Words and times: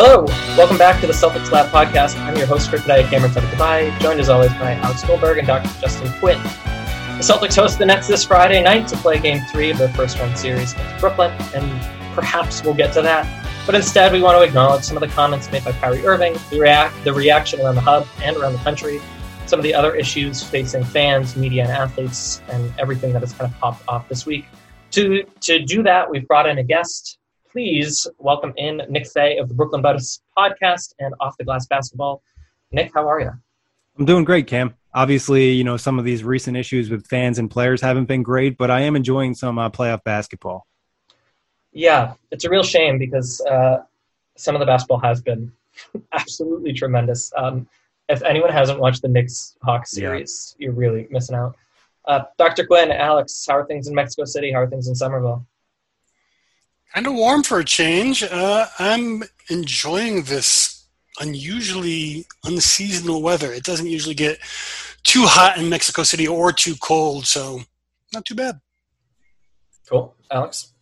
Hello, 0.00 0.26
welcome 0.56 0.78
back 0.78 1.00
to 1.00 1.08
the 1.08 1.12
Celtics 1.12 1.50
Lab 1.50 1.72
podcast. 1.72 2.16
I'm 2.20 2.36
your 2.36 2.46
host 2.46 2.70
for 2.70 2.78
today, 2.78 3.02
Cameron 3.10 3.32
Tabatabai, 3.32 3.98
joined 3.98 4.20
as 4.20 4.28
always 4.28 4.52
by 4.52 4.74
Alex 4.74 5.02
Goldberg 5.02 5.38
and 5.38 5.46
Dr. 5.48 5.68
Justin 5.80 6.12
Quinn. 6.20 6.40
The 6.40 7.24
Celtics 7.24 7.56
host 7.56 7.80
the 7.80 7.86
Nets 7.86 8.06
this 8.06 8.22
Friday 8.24 8.62
night 8.62 8.86
to 8.86 8.96
play 8.98 9.18
Game 9.18 9.40
3 9.50 9.70
of 9.70 9.78
their 9.78 9.88
first 9.94 10.16
round 10.20 10.38
series 10.38 10.72
against 10.74 11.00
Brooklyn, 11.00 11.32
and 11.52 11.68
perhaps 12.14 12.62
we'll 12.62 12.74
get 12.74 12.92
to 12.92 13.02
that. 13.02 13.26
But 13.66 13.74
instead, 13.74 14.12
we 14.12 14.22
want 14.22 14.40
to 14.40 14.48
acknowledge 14.48 14.84
some 14.84 14.96
of 14.96 15.00
the 15.00 15.08
comments 15.08 15.50
made 15.50 15.64
by 15.64 15.72
Kyrie 15.72 16.06
Irving, 16.06 16.36
the, 16.50 16.60
react, 16.60 16.94
the 17.02 17.12
reaction 17.12 17.60
around 17.60 17.74
the 17.74 17.80
hub 17.80 18.06
and 18.22 18.36
around 18.36 18.52
the 18.52 18.60
country, 18.60 19.00
some 19.46 19.58
of 19.58 19.64
the 19.64 19.74
other 19.74 19.96
issues 19.96 20.44
facing 20.44 20.84
fans, 20.84 21.36
media, 21.36 21.64
and 21.64 21.72
athletes, 21.72 22.40
and 22.50 22.72
everything 22.78 23.12
that 23.14 23.22
has 23.22 23.32
kind 23.32 23.52
of 23.52 23.58
popped 23.58 23.82
off 23.88 24.08
this 24.08 24.26
week. 24.26 24.46
To, 24.92 25.24
to 25.40 25.58
do 25.64 25.82
that, 25.82 26.08
we've 26.08 26.28
brought 26.28 26.48
in 26.48 26.58
a 26.58 26.62
guest. 26.62 27.18
Please 27.58 28.06
welcome 28.18 28.52
in 28.56 28.82
Nick 28.88 29.08
Fay 29.08 29.36
of 29.36 29.48
the 29.48 29.54
Brooklyn 29.54 29.82
Buzz 29.82 30.20
podcast 30.38 30.94
and 31.00 31.12
Off 31.18 31.36
the 31.38 31.44
Glass 31.44 31.66
Basketball. 31.66 32.22
Nick, 32.70 32.92
how 32.94 33.08
are 33.08 33.20
you? 33.20 33.32
I'm 33.98 34.04
doing 34.04 34.22
great, 34.22 34.46
Cam. 34.46 34.76
Obviously, 34.94 35.50
you 35.50 35.64
know, 35.64 35.76
some 35.76 35.98
of 35.98 36.04
these 36.04 36.22
recent 36.22 36.56
issues 36.56 36.88
with 36.88 37.08
fans 37.08 37.36
and 37.36 37.50
players 37.50 37.80
haven't 37.80 38.04
been 38.04 38.22
great, 38.22 38.56
but 38.58 38.70
I 38.70 38.82
am 38.82 38.94
enjoying 38.94 39.34
some 39.34 39.58
uh, 39.58 39.70
playoff 39.70 40.04
basketball. 40.04 40.68
Yeah, 41.72 42.14
it's 42.30 42.44
a 42.44 42.48
real 42.48 42.62
shame 42.62 42.96
because 42.96 43.40
uh, 43.40 43.78
some 44.36 44.54
of 44.54 44.60
the 44.60 44.66
basketball 44.66 45.00
has 45.00 45.20
been 45.20 45.50
absolutely 46.12 46.72
tremendous. 46.74 47.32
Um, 47.36 47.68
if 48.08 48.22
anyone 48.22 48.50
hasn't 48.50 48.78
watched 48.78 49.02
the 49.02 49.08
Knicks 49.08 49.56
Hawks 49.64 49.90
series, 49.90 50.54
yeah. 50.60 50.66
you're 50.66 50.74
really 50.74 51.08
missing 51.10 51.34
out. 51.34 51.56
Uh, 52.04 52.20
Dr. 52.38 52.64
Quinn, 52.64 52.92
Alex, 52.92 53.44
how 53.48 53.56
are 53.56 53.66
things 53.66 53.88
in 53.88 53.96
Mexico 53.96 54.26
City? 54.26 54.52
How 54.52 54.60
are 54.60 54.70
things 54.70 54.86
in 54.86 54.94
Somerville? 54.94 55.44
Kind 56.94 57.06
of 57.06 57.14
warm 57.14 57.42
for 57.42 57.60
a 57.60 57.64
change. 57.64 58.22
Uh, 58.22 58.66
I'm 58.78 59.22
enjoying 59.50 60.22
this 60.22 60.86
unusually 61.20 62.26
unseasonal 62.44 63.22
weather. 63.22 63.52
It 63.52 63.64
doesn't 63.64 63.86
usually 63.86 64.14
get 64.14 64.38
too 65.02 65.24
hot 65.24 65.58
in 65.58 65.68
Mexico 65.68 66.02
City 66.02 66.26
or 66.26 66.52
too 66.52 66.74
cold, 66.76 67.26
so 67.26 67.60
not 68.12 68.24
too 68.24 68.34
bad. 68.34 68.60
Cool. 69.88 70.14
Alex? 70.30 70.72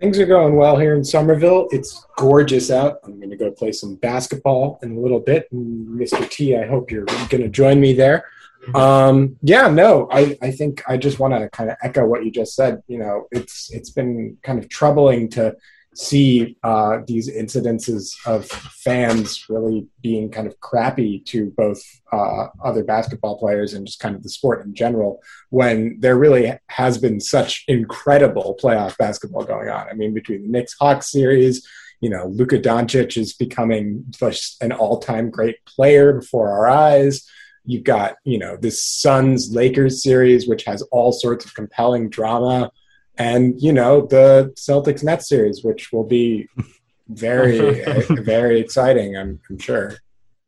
Things 0.00 0.18
are 0.18 0.26
going 0.26 0.56
well 0.56 0.76
here 0.76 0.96
in 0.96 1.04
Somerville. 1.04 1.68
It's 1.70 2.04
gorgeous 2.16 2.70
out. 2.70 2.98
I'm 3.04 3.18
going 3.18 3.30
to 3.30 3.36
go 3.36 3.52
play 3.52 3.70
some 3.70 3.94
basketball 3.96 4.80
in 4.82 4.96
a 4.96 5.00
little 5.00 5.20
bit. 5.20 5.46
Mr. 5.52 6.28
T, 6.28 6.56
I 6.56 6.66
hope 6.66 6.90
you're 6.90 7.04
going 7.04 7.42
to 7.42 7.48
join 7.48 7.80
me 7.80 7.92
there. 7.92 8.24
Mm-hmm. 8.62 8.76
Um, 8.76 9.36
yeah, 9.42 9.68
no, 9.68 10.08
I, 10.12 10.38
I 10.40 10.50
think 10.52 10.82
I 10.88 10.96
just 10.96 11.18
want 11.18 11.34
to 11.34 11.48
kind 11.50 11.70
of 11.70 11.76
echo 11.82 12.06
what 12.06 12.24
you 12.24 12.30
just 12.30 12.54
said. 12.54 12.82
You 12.86 12.98
know, 12.98 13.26
it's 13.32 13.72
it's 13.72 13.90
been 13.90 14.36
kind 14.42 14.58
of 14.58 14.68
troubling 14.68 15.28
to 15.30 15.56
see 15.94 16.56
uh, 16.62 16.98
these 17.06 17.30
incidences 17.30 18.14
of 18.26 18.46
fans 18.46 19.48
really 19.48 19.86
being 20.00 20.30
kind 20.30 20.46
of 20.46 20.58
crappy 20.60 21.18
to 21.18 21.50
both 21.56 21.82
uh, 22.12 22.46
other 22.64 22.82
basketball 22.82 23.38
players 23.38 23.74
and 23.74 23.86
just 23.86 24.00
kind 24.00 24.16
of 24.16 24.22
the 24.22 24.28
sport 24.28 24.64
in 24.64 24.74
general 24.74 25.20
when 25.50 25.98
there 26.00 26.16
really 26.16 26.52
has 26.68 26.96
been 26.98 27.20
such 27.20 27.64
incredible 27.68 28.56
playoff 28.62 28.96
basketball 28.96 29.44
going 29.44 29.68
on. 29.68 29.86
I 29.88 29.92
mean, 29.92 30.14
between 30.14 30.42
the 30.42 30.48
Knicks 30.48 30.74
Hawks 30.80 31.10
series, 31.10 31.66
you 32.00 32.10
know, 32.10 32.26
Luka 32.26 32.58
Doncic 32.58 33.16
is 33.16 33.32
becoming 33.32 34.04
just 34.10 34.62
an 34.62 34.72
all 34.72 34.98
time 34.98 35.30
great 35.30 35.64
player 35.66 36.14
before 36.14 36.50
our 36.50 36.68
eyes. 36.68 37.28
You've 37.64 37.84
got, 37.84 38.16
you 38.24 38.38
know, 38.38 38.56
this 38.56 38.84
Suns 38.84 39.52
Lakers 39.52 40.02
series, 40.02 40.48
which 40.48 40.64
has 40.64 40.82
all 40.90 41.12
sorts 41.12 41.44
of 41.44 41.54
compelling 41.54 42.10
drama 42.10 42.70
and 43.18 43.60
you 43.60 43.72
know 43.72 44.06
the 44.06 44.52
Celtics 44.56 45.04
Nets 45.04 45.28
series, 45.28 45.62
which 45.62 45.92
will 45.92 46.04
be 46.04 46.48
very 47.08 47.84
very 48.22 48.60
exciting. 48.60 49.16
I'm, 49.16 49.40
I'm 49.50 49.58
sure, 49.58 49.96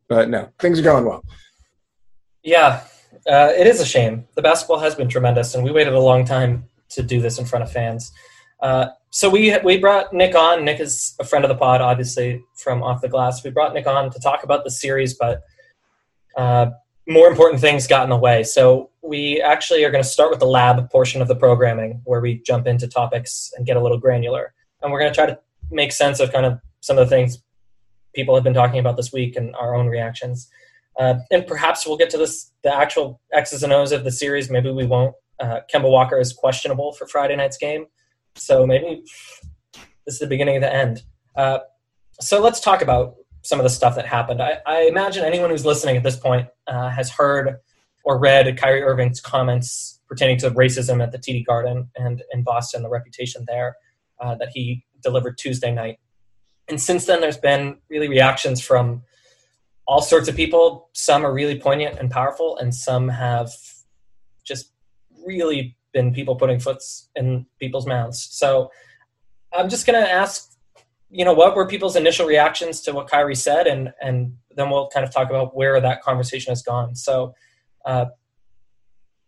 but 0.08 0.28
no, 0.28 0.50
things 0.58 0.78
are 0.78 0.82
going 0.82 1.04
well. 1.04 1.24
Yeah, 2.42 2.84
uh, 3.26 3.52
it 3.56 3.66
is 3.66 3.80
a 3.80 3.86
shame. 3.86 4.26
The 4.34 4.42
basketball 4.42 4.80
has 4.80 4.94
been 4.94 5.08
tremendous, 5.08 5.54
and 5.54 5.64
we 5.64 5.72
waited 5.72 5.92
a 5.92 6.00
long 6.00 6.24
time 6.24 6.64
to 6.90 7.02
do 7.02 7.20
this 7.20 7.38
in 7.38 7.44
front 7.44 7.64
of 7.64 7.72
fans. 7.72 8.12
Uh, 8.60 8.88
so 9.10 9.28
we 9.28 9.56
we 9.58 9.78
brought 9.78 10.12
Nick 10.12 10.34
on. 10.34 10.64
Nick 10.64 10.80
is 10.80 11.14
a 11.20 11.24
friend 11.24 11.44
of 11.44 11.48
the 11.48 11.56
pod, 11.56 11.80
obviously 11.80 12.42
from 12.56 12.82
Off 12.82 13.02
the 13.02 13.08
Glass. 13.08 13.44
We 13.44 13.50
brought 13.50 13.74
Nick 13.74 13.86
on 13.86 14.10
to 14.10 14.18
talk 14.20 14.42
about 14.42 14.64
the 14.64 14.70
series, 14.70 15.14
but 15.14 15.42
uh, 16.36 16.70
more 17.06 17.28
important 17.28 17.60
things 17.60 17.86
got 17.86 18.04
in 18.04 18.10
the 18.10 18.16
way. 18.16 18.42
So 18.42 18.90
we 19.02 19.40
actually 19.40 19.84
are 19.84 19.90
going 19.90 20.02
to 20.02 20.08
start 20.08 20.30
with 20.30 20.40
the 20.40 20.46
lab 20.46 20.90
portion 20.90 21.20
of 21.20 21.28
the 21.28 21.36
programming 21.36 22.00
where 22.04 22.20
we 22.20 22.40
jump 22.46 22.66
into 22.66 22.88
topics 22.88 23.52
and 23.56 23.66
get 23.66 23.76
a 23.76 23.80
little 23.80 23.98
granular. 23.98 24.54
And 24.82 24.90
we're 24.90 25.00
going 25.00 25.12
to 25.12 25.14
try 25.14 25.26
to 25.26 25.38
make 25.70 25.92
sense 25.92 26.20
of 26.20 26.32
kind 26.32 26.46
of 26.46 26.58
some 26.80 26.98
of 26.98 27.08
the 27.08 27.14
things 27.14 27.42
people 28.14 28.34
have 28.34 28.44
been 28.44 28.54
talking 28.54 28.78
about 28.78 28.96
this 28.96 29.12
week 29.12 29.36
and 29.36 29.54
our 29.56 29.74
own 29.74 29.88
reactions. 29.88 30.48
Uh, 30.98 31.16
and 31.30 31.46
perhaps 31.46 31.86
we'll 31.86 31.96
get 31.96 32.10
to 32.10 32.18
this 32.18 32.52
the 32.62 32.74
actual 32.74 33.20
X's 33.32 33.62
and 33.62 33.72
O's 33.72 33.92
of 33.92 34.04
the 34.04 34.12
series. 34.12 34.50
Maybe 34.50 34.70
we 34.70 34.86
won't. 34.86 35.14
Uh, 35.40 35.60
Kemba 35.72 35.90
Walker 35.90 36.18
is 36.18 36.32
questionable 36.32 36.92
for 36.92 37.06
Friday 37.06 37.36
night's 37.36 37.58
game. 37.58 37.86
So 38.36 38.66
maybe 38.66 39.02
this 40.06 40.14
is 40.14 40.18
the 40.18 40.26
beginning 40.26 40.56
of 40.56 40.62
the 40.62 40.72
end. 40.72 41.02
Uh, 41.34 41.58
so 42.20 42.40
let's 42.40 42.60
talk 42.60 42.80
about 42.80 43.16
some 43.44 43.60
of 43.60 43.64
the 43.64 43.70
stuff 43.70 43.94
that 43.94 44.06
happened. 44.06 44.42
I, 44.42 44.58
I 44.66 44.82
imagine 44.82 45.24
anyone 45.24 45.50
who's 45.50 45.64
listening 45.64 45.96
at 45.96 46.02
this 46.02 46.16
point 46.16 46.48
uh, 46.66 46.88
has 46.90 47.10
heard 47.10 47.56
or 48.04 48.18
read 48.18 48.56
Kyrie 48.58 48.82
Irving's 48.82 49.20
comments 49.20 50.00
pertaining 50.08 50.38
to 50.38 50.50
racism 50.50 51.02
at 51.02 51.12
the 51.12 51.18
TD 51.18 51.46
Garden 51.46 51.90
and 51.96 52.22
in 52.32 52.42
Boston, 52.42 52.82
the 52.82 52.88
reputation 52.88 53.44
there 53.46 53.76
uh, 54.20 54.34
that 54.36 54.48
he 54.52 54.84
delivered 55.02 55.38
Tuesday 55.38 55.72
night. 55.72 55.98
And 56.68 56.80
since 56.80 57.04
then, 57.06 57.20
there's 57.20 57.36
been 57.36 57.78
really 57.90 58.08
reactions 58.08 58.60
from 58.60 59.02
all 59.86 60.00
sorts 60.00 60.28
of 60.28 60.36
people. 60.36 60.88
Some 60.94 61.24
are 61.24 61.32
really 61.32 61.58
poignant 61.58 61.98
and 61.98 62.10
powerful, 62.10 62.56
and 62.56 62.74
some 62.74 63.08
have 63.08 63.50
just 64.44 64.72
really 65.26 65.76
been 65.92 66.12
people 66.12 66.36
putting 66.36 66.58
foots 66.58 67.10
in 67.14 67.46
people's 67.60 67.86
mouths. 67.86 68.28
So 68.30 68.70
I'm 69.52 69.68
just 69.68 69.86
going 69.86 70.02
to 70.02 70.10
ask, 70.10 70.53
you 71.14 71.24
know, 71.24 71.32
what 71.32 71.54
were 71.54 71.64
people's 71.64 71.94
initial 71.94 72.26
reactions 72.26 72.80
to 72.80 72.92
what 72.92 73.08
Kyrie 73.08 73.36
said, 73.36 73.68
and 73.68 73.92
and 74.02 74.34
then 74.56 74.68
we'll 74.68 74.88
kind 74.88 75.06
of 75.06 75.12
talk 75.12 75.30
about 75.30 75.56
where 75.56 75.80
that 75.80 76.02
conversation 76.02 76.50
has 76.50 76.60
gone. 76.60 76.96
So 76.96 77.34
uh, 77.84 78.06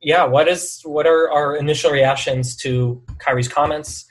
yeah, 0.02 0.24
what 0.24 0.48
is 0.48 0.80
what 0.82 1.06
are 1.06 1.30
our 1.30 1.54
initial 1.56 1.92
reactions 1.92 2.56
to 2.56 3.04
Kyrie's 3.18 3.46
comments? 3.46 4.10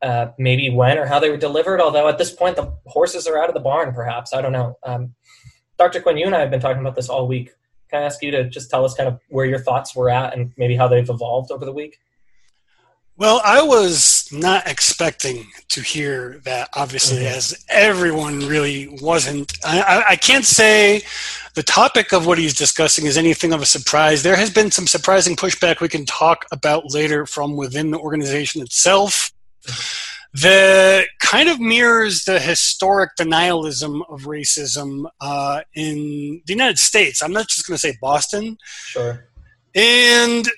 Uh, 0.00 0.28
maybe 0.38 0.70
when 0.70 0.98
or 0.98 1.06
how 1.06 1.18
they 1.18 1.30
were 1.30 1.36
delivered. 1.36 1.80
Although 1.80 2.08
at 2.08 2.16
this 2.16 2.32
point 2.32 2.56
the 2.56 2.72
horses 2.86 3.26
are 3.26 3.38
out 3.38 3.48
of 3.48 3.54
the 3.54 3.60
barn, 3.60 3.92
perhaps 3.92 4.32
I 4.32 4.40
don't 4.40 4.52
know. 4.52 4.78
Um, 4.82 5.14
Dr. 5.78 6.00
Quinn, 6.00 6.16
you 6.16 6.26
and 6.26 6.34
I 6.34 6.40
have 6.40 6.50
been 6.50 6.60
talking 6.60 6.80
about 6.80 6.94
this 6.94 7.10
all 7.10 7.26
week. 7.28 7.50
Can 7.90 8.02
I 8.02 8.06
ask 8.06 8.22
you 8.22 8.30
to 8.30 8.48
just 8.48 8.70
tell 8.70 8.84
us 8.84 8.94
kind 8.94 9.08
of 9.08 9.20
where 9.28 9.44
your 9.44 9.58
thoughts 9.58 9.94
were 9.94 10.08
at 10.08 10.36
and 10.36 10.52
maybe 10.56 10.74
how 10.74 10.88
they've 10.88 11.08
evolved 11.08 11.50
over 11.50 11.66
the 11.66 11.72
week? 11.72 11.98
Well, 13.16 13.40
I 13.44 13.62
was 13.62 14.13
not 14.38 14.66
expecting 14.66 15.46
to 15.68 15.80
hear 15.80 16.40
that, 16.44 16.68
obviously, 16.74 17.18
mm-hmm. 17.18 17.36
as 17.36 17.64
everyone 17.68 18.40
really 18.40 18.88
wasn't. 19.00 19.52
I, 19.64 19.80
I, 19.80 20.04
I, 20.10 20.16
can't 20.16 20.44
say 20.44 21.02
the 21.54 21.62
topic 21.62 22.12
of 22.12 22.26
what 22.26 22.38
he's 22.38 22.54
discussing 22.54 23.06
is 23.06 23.16
anything 23.16 23.52
of 23.52 23.62
a 23.62 23.66
surprise. 23.66 24.22
There 24.22 24.36
has 24.36 24.50
been 24.50 24.70
some 24.70 24.86
surprising 24.86 25.36
pushback 25.36 25.80
we 25.80 25.88
can 25.88 26.04
talk 26.04 26.44
about 26.52 26.92
later 26.92 27.26
from 27.26 27.56
within 27.56 27.90
the 27.90 27.98
organization 27.98 28.62
itself 28.62 29.32
that 30.34 31.06
kind 31.20 31.48
of 31.48 31.60
mirrors 31.60 32.24
the 32.24 32.40
historic 32.40 33.10
denialism 33.18 34.02
of 34.08 34.22
racism 34.22 35.04
uh, 35.20 35.62
in 35.74 36.42
the 36.46 36.52
United 36.52 36.78
States. 36.78 37.22
I'm 37.22 37.32
not 37.32 37.48
just 37.48 37.66
going 37.66 37.76
to 37.76 37.80
say 37.80 37.96
Boston. 38.00 38.58
Sure. 38.64 39.28
And 39.76 40.48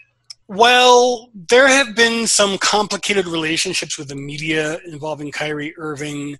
well, 0.49 1.31
there 1.35 1.67
have 1.67 1.97
been 1.97 2.27
some 2.27 2.59
complicated 2.59 3.27
relationships 3.27 3.99
with 3.99 4.09
the 4.09 4.15
media 4.15 4.79
involving 4.87 5.33
Kyrie 5.33 5.75
Irving. 5.77 6.39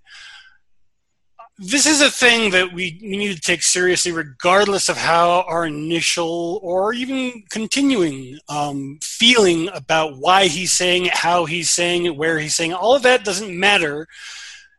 This 1.57 1.85
is 1.85 2.01
a 2.01 2.11
thing 2.11 2.51
that 2.51 2.71
we, 2.71 2.99
we 3.01 3.17
need 3.17 3.35
to 3.35 3.41
take 3.41 3.63
seriously, 3.63 4.11
regardless 4.11 4.89
of 4.89 4.97
how 4.97 5.43
our 5.47 5.65
initial 5.65 6.59
or 6.63 6.93
even 6.93 7.43
continuing 7.49 8.37
um, 8.47 8.99
feeling 9.01 9.69
about 9.73 10.17
why 10.17 10.45
he's 10.45 10.71
saying 10.71 11.07
it, 11.07 11.15
how 11.15 11.45
he's 11.45 11.69
saying 11.69 12.05
it, 12.05 12.15
where 12.15 12.39
he's 12.39 12.55
saying 12.55 12.71
it. 12.71 12.75
All 12.77 12.95
of 12.95 13.03
that 13.03 13.25
doesn't 13.25 13.59
matter. 13.59 14.07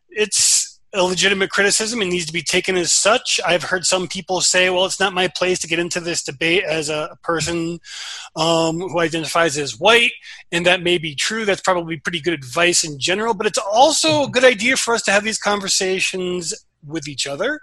It's 0.09 0.58
a 0.95 1.03
legitimate 1.03 1.51
criticism 1.51 2.01
and 2.01 2.11
needs 2.11 2.27
to 2.27 2.33
be 2.33 2.43
taken 2.43 2.77
as 2.77 2.93
such. 2.93 3.41
I've 3.47 3.65
heard 3.65 3.85
some 3.85 4.09
people 4.09 4.41
say, 4.41 4.71
well, 4.71 4.87
it's 4.87 5.01
not 5.01 5.13
my 5.13 5.29
place 5.29 5.59
to 5.61 5.69
get 5.69 5.79
into 5.79 6.01
this 6.01 6.23
debate 6.23 6.65
as 6.65 6.89
a 6.89 7.19
person 7.23 7.81
um, 8.37 8.81
who 8.81 8.99
identifies 9.01 9.59
as 9.59 9.79
white, 9.79 10.13
and 10.51 10.65
that 10.67 10.83
may 10.83 10.97
be 10.99 11.15
true. 11.15 11.45
That's 11.45 11.61
probably 11.61 11.99
pretty 11.99 12.21
good 12.21 12.35
advice 12.35 12.85
in 12.85 12.99
general, 12.99 13.35
but 13.35 13.47
it's 13.47 13.59
also 13.59 14.25
a 14.25 14.31
good 14.31 14.45
idea 14.45 14.77
for 14.77 14.95
us 14.95 15.03
to 15.03 15.11
have 15.11 15.25
these 15.25 15.39
conversations 15.39 16.55
with 16.87 17.09
each 17.09 17.27
other 17.27 17.61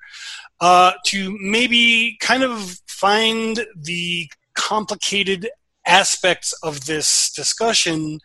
uh, 0.60 0.94
to 1.06 1.38
maybe 1.42 2.18
kind 2.20 2.44
of 2.44 2.80
find 2.88 3.66
the 3.76 4.30
complicated 4.54 5.50
aspects 5.88 6.54
of 6.64 6.86
this 6.86 7.32
discussion 7.32 8.20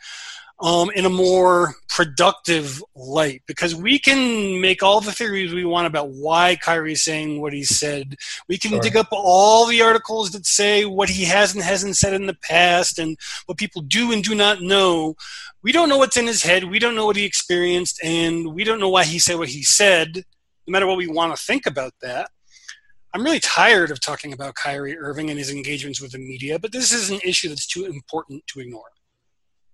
um, 0.62 0.91
in 0.95 1.07
a 1.07 1.11
more 1.11 1.75
productive 1.89 2.83
light 2.95 3.43
because 3.47 3.75
we 3.75 3.99
can 3.99 4.61
make 4.61 4.83
all 4.83 5.01
the 5.01 5.12
theories 5.12 5.53
we 5.53 5.65
want 5.65 5.87
about 5.87 6.11
why 6.11 6.57
Kyrie's 6.57 7.03
saying 7.03 7.41
what 7.41 7.53
he 7.53 7.65
said. 7.65 8.17
We 8.49 8.59
can 8.59 8.73
sure. 8.73 8.81
dig 8.81 8.97
up 8.97 9.09
all 9.11 9.67
the 9.67 9.83
articles 9.83 10.31
that 10.31 10.47
say 10.47 10.85
what 10.85 11.09
he 11.09 11.25
has 11.25 11.55
and 11.55 11.62
hasn't 11.62 11.97
said 11.97 12.12
in 12.12 12.27
the 12.27 12.37
past 12.43 12.99
and 12.99 13.17
what 13.47 13.59
people 13.59 13.83
do 13.83 14.12
and 14.12 14.23
do 14.23 14.35
not 14.35 14.61
know. 14.61 15.17
We 15.62 15.73
don't 15.73 15.89
know 15.89 15.99
what's 15.99 16.17
in 16.17 16.27
his 16.27 16.43
head. 16.43 16.65
We 16.65 16.79
don't 16.79 16.95
know 16.95 17.07
what 17.07 17.17
he 17.17 17.25
experienced, 17.25 18.01
and 18.03 18.55
we 18.55 18.65
don't 18.65 18.81
know 18.81 18.89
why 18.89 19.05
he 19.05 19.19
said 19.19 19.39
what 19.39 19.49
he 19.49 19.62
said, 19.62 20.17
no 20.67 20.73
matter 20.73 20.87
what 20.87 20.97
we 20.97 21.07
want 21.07 21.37
to 21.37 21.43
think 21.43 21.67
about 21.67 21.93
that. 22.03 22.31
I'm 23.12 23.25
really 23.25 23.41
tired 23.41 23.91
of 23.91 24.01
talking 24.01 24.33
about 24.33 24.55
Kyrie 24.55 24.97
Irving 24.97 25.31
and 25.31 25.39
his 25.39 25.51
engagements 25.51 26.01
with 26.01 26.12
the 26.12 26.19
media, 26.19 26.59
but 26.59 26.71
this 26.71 26.93
is 26.93 27.11
an 27.11 27.21
issue 27.25 27.49
that's 27.49 27.67
too 27.67 27.87
important 27.87 28.47
to 28.49 28.61
ignore. 28.61 28.85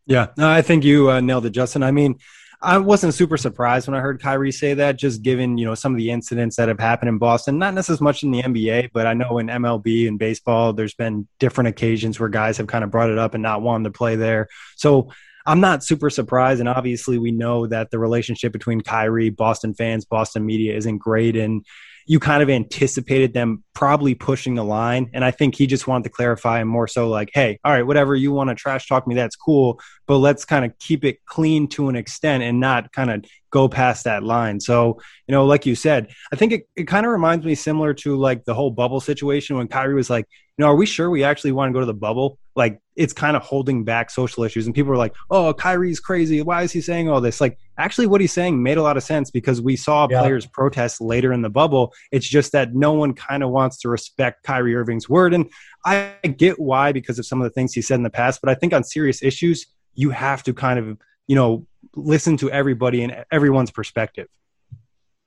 Yeah, 0.06 0.28
no, 0.36 0.48
I 0.48 0.62
think 0.62 0.84
you 0.84 1.10
uh, 1.10 1.20
nailed 1.20 1.46
it, 1.46 1.50
Justin. 1.50 1.82
I 1.82 1.90
mean, 1.90 2.18
I 2.62 2.78
wasn't 2.78 3.14
super 3.14 3.36
surprised 3.36 3.86
when 3.86 3.96
I 3.96 4.00
heard 4.00 4.22
Kyrie 4.22 4.52
say 4.52 4.74
that, 4.74 4.96
just 4.96 5.22
given 5.22 5.58
you 5.58 5.66
know 5.66 5.74
some 5.74 5.92
of 5.92 5.98
the 5.98 6.10
incidents 6.10 6.56
that 6.56 6.68
have 6.68 6.80
happened 6.80 7.08
in 7.08 7.18
Boston. 7.18 7.58
Not 7.58 7.74
necessarily 7.74 8.04
much 8.04 8.22
in 8.22 8.30
the 8.30 8.42
NBA, 8.42 8.90
but 8.92 9.06
I 9.06 9.14
know 9.14 9.38
in 9.38 9.48
MLB 9.48 10.08
and 10.08 10.18
baseball, 10.18 10.72
there's 10.72 10.94
been 10.94 11.26
different 11.38 11.68
occasions 11.68 12.18
where 12.18 12.28
guys 12.28 12.56
have 12.56 12.66
kind 12.66 12.84
of 12.84 12.90
brought 12.90 13.10
it 13.10 13.18
up 13.18 13.34
and 13.34 13.42
not 13.42 13.62
wanted 13.62 13.84
to 13.84 13.98
play 13.98 14.16
there. 14.16 14.48
So 14.76 15.10
I'm 15.44 15.60
not 15.60 15.84
super 15.84 16.08
surprised, 16.08 16.60
and 16.60 16.68
obviously 16.68 17.18
we 17.18 17.30
know 17.30 17.66
that 17.66 17.90
the 17.90 17.98
relationship 17.98 18.52
between 18.52 18.80
Kyrie, 18.80 19.30
Boston 19.30 19.74
fans, 19.74 20.04
Boston 20.04 20.46
media 20.46 20.76
isn't 20.76 20.98
great, 20.98 21.36
and 21.36 21.64
you 22.06 22.20
kind 22.20 22.42
of 22.42 22.48
anticipated 22.48 23.34
them 23.34 23.64
probably 23.74 24.14
pushing 24.14 24.54
the 24.54 24.64
line. 24.64 25.10
And 25.12 25.24
I 25.24 25.32
think 25.32 25.56
he 25.56 25.66
just 25.66 25.88
wanted 25.88 26.04
to 26.04 26.10
clarify 26.10 26.60
and 26.60 26.68
more 26.68 26.86
so 26.86 27.08
like, 27.08 27.30
hey, 27.34 27.58
all 27.64 27.72
right, 27.72 27.82
whatever 27.82 28.14
you 28.14 28.30
want 28.30 28.48
to 28.48 28.54
trash 28.54 28.86
talk 28.86 29.08
me, 29.08 29.16
that's 29.16 29.34
cool. 29.34 29.80
But 30.06 30.18
let's 30.18 30.44
kind 30.44 30.64
of 30.64 30.78
keep 30.78 31.04
it 31.04 31.24
clean 31.26 31.66
to 31.70 31.88
an 31.88 31.96
extent 31.96 32.44
and 32.44 32.60
not 32.60 32.92
kind 32.92 33.10
of 33.10 33.24
go 33.50 33.68
past 33.68 34.04
that 34.04 34.22
line. 34.22 34.60
So, 34.60 35.00
you 35.26 35.32
know, 35.32 35.46
like 35.46 35.66
you 35.66 35.74
said, 35.74 36.12
I 36.32 36.36
think 36.36 36.52
it, 36.52 36.68
it 36.76 36.84
kind 36.84 37.04
of 37.04 37.12
reminds 37.12 37.44
me 37.44 37.56
similar 37.56 37.92
to 37.94 38.16
like 38.16 38.44
the 38.44 38.54
whole 38.54 38.70
bubble 38.70 39.00
situation 39.00 39.56
when 39.56 39.66
Kyrie 39.66 39.94
was 39.94 40.08
like, 40.08 40.26
you 40.56 40.62
know, 40.62 40.68
are 40.68 40.76
we 40.76 40.86
sure 40.86 41.10
we 41.10 41.24
actually 41.24 41.52
want 41.52 41.70
to 41.70 41.72
go 41.72 41.80
to 41.80 41.86
the 41.86 41.94
bubble? 41.94 42.38
Like 42.56 42.80
it's 42.96 43.12
kind 43.12 43.36
of 43.36 43.42
holding 43.42 43.84
back 43.84 44.10
social 44.10 44.42
issues. 44.42 44.66
And 44.66 44.74
people 44.74 44.90
are 44.90 44.96
like, 44.96 45.14
oh, 45.30 45.52
Kyrie's 45.52 46.00
crazy. 46.00 46.40
Why 46.40 46.62
is 46.62 46.72
he 46.72 46.80
saying 46.80 47.08
all 47.08 47.20
this? 47.20 47.40
Like, 47.40 47.58
actually, 47.76 48.06
what 48.06 48.22
he's 48.22 48.32
saying 48.32 48.62
made 48.62 48.78
a 48.78 48.82
lot 48.82 48.96
of 48.96 49.02
sense 49.02 49.30
because 49.30 49.60
we 49.60 49.76
saw 49.76 50.08
yeah. 50.10 50.20
players 50.20 50.46
protest 50.46 51.00
later 51.00 51.32
in 51.32 51.42
the 51.42 51.50
bubble. 51.50 51.92
It's 52.10 52.26
just 52.26 52.52
that 52.52 52.74
no 52.74 52.94
one 52.94 53.12
kind 53.12 53.42
of 53.42 53.50
wants 53.50 53.78
to 53.80 53.90
respect 53.90 54.42
Kyrie 54.42 54.74
Irving's 54.74 55.08
word. 55.08 55.34
And 55.34 55.50
I 55.84 56.14
get 56.36 56.58
why 56.58 56.92
because 56.92 57.18
of 57.18 57.26
some 57.26 57.40
of 57.40 57.44
the 57.44 57.50
things 57.50 57.74
he 57.74 57.82
said 57.82 57.96
in 57.96 58.02
the 58.02 58.10
past. 58.10 58.40
But 58.40 58.50
I 58.50 58.54
think 58.54 58.72
on 58.72 58.82
serious 58.82 59.22
issues, 59.22 59.66
you 59.94 60.10
have 60.10 60.42
to 60.44 60.54
kind 60.54 60.78
of, 60.78 60.98
you 61.26 61.36
know, 61.36 61.66
listen 61.94 62.36
to 62.38 62.50
everybody 62.50 63.04
and 63.04 63.24
everyone's 63.30 63.70
perspective. 63.70 64.28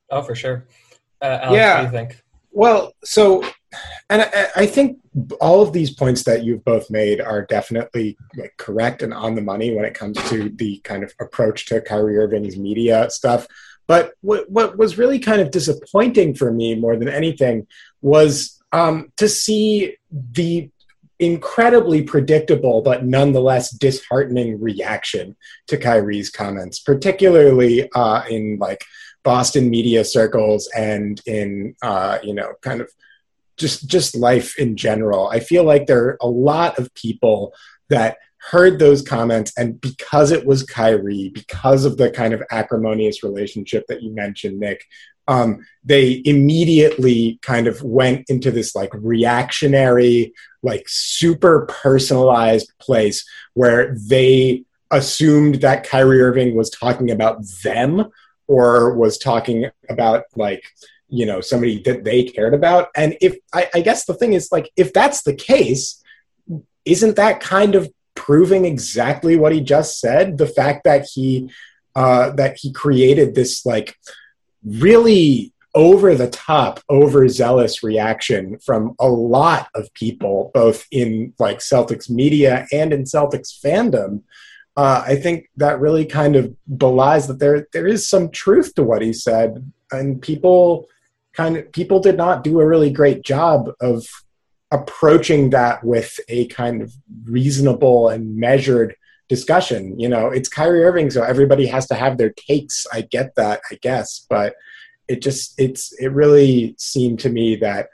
Oh, 0.10 0.24
for 0.24 0.34
sure. 0.34 0.68
Uh, 1.22 1.40
Alex, 1.44 1.56
yeah. 1.56 1.74
What 1.76 1.80
do 1.80 1.86
you 1.86 1.92
think? 1.92 2.24
Well, 2.52 2.94
so, 3.04 3.44
and 4.10 4.22
I, 4.22 4.48
I, 4.56 4.66
think 4.66 5.00
all 5.40 5.62
of 5.62 5.74
these 5.74 5.92
points 5.92 6.24
that 6.24 6.44
you've 6.44 6.64
both 6.64 6.90
made 6.90 7.22
are 7.22 7.46
definitely 7.46 8.18
like 8.36 8.56
correct 8.58 9.02
and 9.02 9.14
on 9.14 9.36
the 9.36 9.42
money 9.42 9.76
when 9.76 9.86
it 9.86 9.94
comes 9.94 10.18
to 10.30 10.50
the 10.50 10.78
kind 10.80 11.04
of 11.04 11.14
approach 11.20 11.66
to 11.68 11.82
Kyrie 11.82 12.18
Irving's 12.18 12.58
media 12.58 13.10
stuff. 13.10 13.48
But 13.88 14.14
what, 14.22 14.50
what 14.50 14.78
was 14.78 14.98
really 14.98 15.20
kind 15.20 15.42
of 15.42 15.52
disappointing 15.52 16.36
for 16.36 16.52
me 16.52 16.76
more 16.76 16.96
than 16.96 17.10
anything 17.10 17.68
was 18.02 18.62
um, 18.72 19.12
to 19.18 19.28
see 19.28 19.98
the 20.12 20.70
incredibly 21.20 22.02
predictable 22.02 22.82
but 22.82 23.06
nonetheless 23.06 23.72
disheartening 23.72 24.60
reaction 24.62 25.36
to 25.68 25.78
Kyrie's 25.78 26.30
comments, 26.30 26.80
particularly 26.80 27.90
uh, 27.92 28.24
in 28.30 28.58
like 28.60 28.86
Boston 29.24 29.70
media 29.70 30.06
circles 30.06 30.70
and 30.76 31.22
in 31.26 31.76
uh, 31.82 32.20
you 32.24 32.34
know 32.34 32.54
kind 32.62 32.82
of 32.82 32.90
just 33.60 33.88
just 33.88 34.16
life 34.16 34.58
in 34.58 34.76
general. 34.76 35.28
I 35.28 35.40
feel 35.40 35.64
like 35.64 35.86
there 35.86 36.06
are 36.06 36.18
a 36.22 36.28
lot 36.28 36.80
of 36.80 36.94
people 36.94 37.54
that 37.90 38.18
heard 38.38 38.80
those 38.80 39.02
comments 39.02 39.52
and 39.58 39.80
because 39.82 40.32
it 40.32 40.46
was 40.46 40.64
Kyrie, 40.64 41.30
because 41.34 41.86
of 41.86 41.98
the 41.98 42.10
kind 42.10 42.34
of 42.34 42.42
acrimonious 42.52 43.22
relationship 43.24 43.86
that 43.88 44.02
you 44.02 44.12
mentioned, 44.12 44.60
Nick, 44.60 44.86
um, 45.28 45.66
they 45.84 46.22
immediately 46.26 47.38
kind 47.42 47.68
of 47.68 47.84
went 47.84 48.30
into 48.30 48.50
this 48.50 48.76
like 48.76 48.92
reactionary, 48.94 50.34
like 50.64 50.86
super 50.88 51.66
personalized 51.68 52.72
place 52.80 53.28
where 53.54 53.96
they 54.08 54.64
assumed 54.92 55.56
that 55.56 55.88
Kyrie 55.88 56.22
Irving 56.22 56.56
was 56.56 56.70
talking 56.70 57.12
about 57.12 57.44
them 57.64 58.06
or 58.48 58.96
was 58.96 59.20
talking 59.20 59.70
about 59.88 60.24
like 60.36 60.64
you 61.10 61.26
know 61.26 61.42
somebody 61.42 61.82
that 61.84 62.04
they 62.04 62.24
cared 62.24 62.54
about. 62.54 62.90
And 62.96 63.18
if 63.22 63.38
I, 63.54 63.70
I, 63.74 63.82
guess 63.82 64.06
the 64.06 64.14
thing 64.14 64.34
is 64.34 64.50
like 64.52 64.72
if 64.76 64.94
that's 64.94 65.24
the 65.24 65.34
case 65.34 66.02
isn't 66.86 67.16
that 67.18 67.40
kind 67.40 67.76
of 67.76 67.92
proving 68.16 68.66
exactly 68.66 69.38
what 69.38 69.52
he 69.52 69.62
just 69.62 70.00
said? 70.00 70.38
The 70.38 70.48
fact 70.48 70.84
that 70.86 71.08
he 71.14 71.50
uh, 71.96 72.32
that 72.32 72.58
he 72.58 72.72
created 72.72 73.36
this 73.36 73.66
like 73.66 73.98
really 74.64 75.54
over 75.76 76.16
the 76.16 76.30
top 76.30 76.80
overzealous 76.90 77.84
reaction 77.84 78.58
from 78.60 78.96
a 79.00 79.08
lot 79.08 79.68
of 79.76 79.94
people 79.94 80.50
both 80.54 80.86
in 80.92 81.34
like 81.38 81.60
celtics 81.60 82.10
media 82.10 82.66
and 82.72 82.92
in 82.92 83.04
celtics 83.04 83.54
fandom 83.64 84.24
uh, 84.80 85.04
I 85.06 85.18
think 85.18 85.50
that 85.58 85.82
really 85.82 86.06
kind 86.06 86.38
of 86.38 86.56
belies 86.78 87.28
that 87.28 87.40
there 87.40 87.68
there 87.74 87.86
is 87.86 88.08
some 88.08 88.30
truth 88.30 88.76
to 88.76 88.84
what 88.84 89.02
he 89.02 89.12
said, 89.12 89.70
and 89.92 90.22
people 90.22 90.88
kind 91.34 91.58
of 91.58 91.72
people 91.72 92.00
did 92.00 92.18
not 92.18 92.44
do 92.44 92.60
a 92.60 92.68
really 92.68 92.92
great 92.92 93.24
job 93.24 93.72
of 93.82 94.06
approaching 94.72 95.50
that 95.50 95.84
with 95.84 96.20
a 96.30 96.48
kind 96.48 96.82
of 96.82 96.94
reasonable 97.26 98.10
and 98.10 98.36
measured 98.36 98.96
discussion. 99.28 100.00
You 100.00 100.10
know, 100.10 100.28
it's 100.28 100.50
Kyrie 100.50 100.84
Irving, 100.84 101.10
so 101.10 101.24
everybody 101.24 101.68
has 101.68 101.88
to 101.88 101.96
have 101.96 102.18
their 102.18 102.32
takes. 102.32 102.86
I 102.92 103.02
get 103.02 103.36
that, 103.36 103.62
I 103.72 103.76
guess, 103.82 104.26
but 104.30 104.56
it 105.08 105.22
just 105.22 105.60
it's 105.60 105.94
it 106.00 106.12
really 106.12 106.76
seemed 106.78 107.20
to 107.22 107.30
me 107.30 107.56
that 107.58 107.90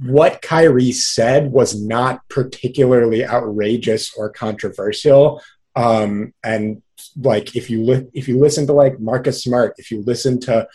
what 0.00 0.40
Kyrie 0.40 0.92
said 0.92 1.52
was 1.52 1.78
not 1.78 2.26
particularly 2.28 3.26
outrageous 3.26 4.14
or 4.16 4.30
controversial, 4.30 5.42
um, 5.76 6.32
and 6.42 6.82
like 7.16 7.56
if 7.56 7.68
you 7.68 7.82
li- 7.82 8.08
if 8.12 8.28
you 8.28 8.38
listen 8.38 8.66
to 8.66 8.72
like 8.72 9.00
Marcus 9.00 9.42
Smart, 9.42 9.74
if 9.78 9.90
you 9.90 10.02
listen 10.02 10.40
to 10.40 10.66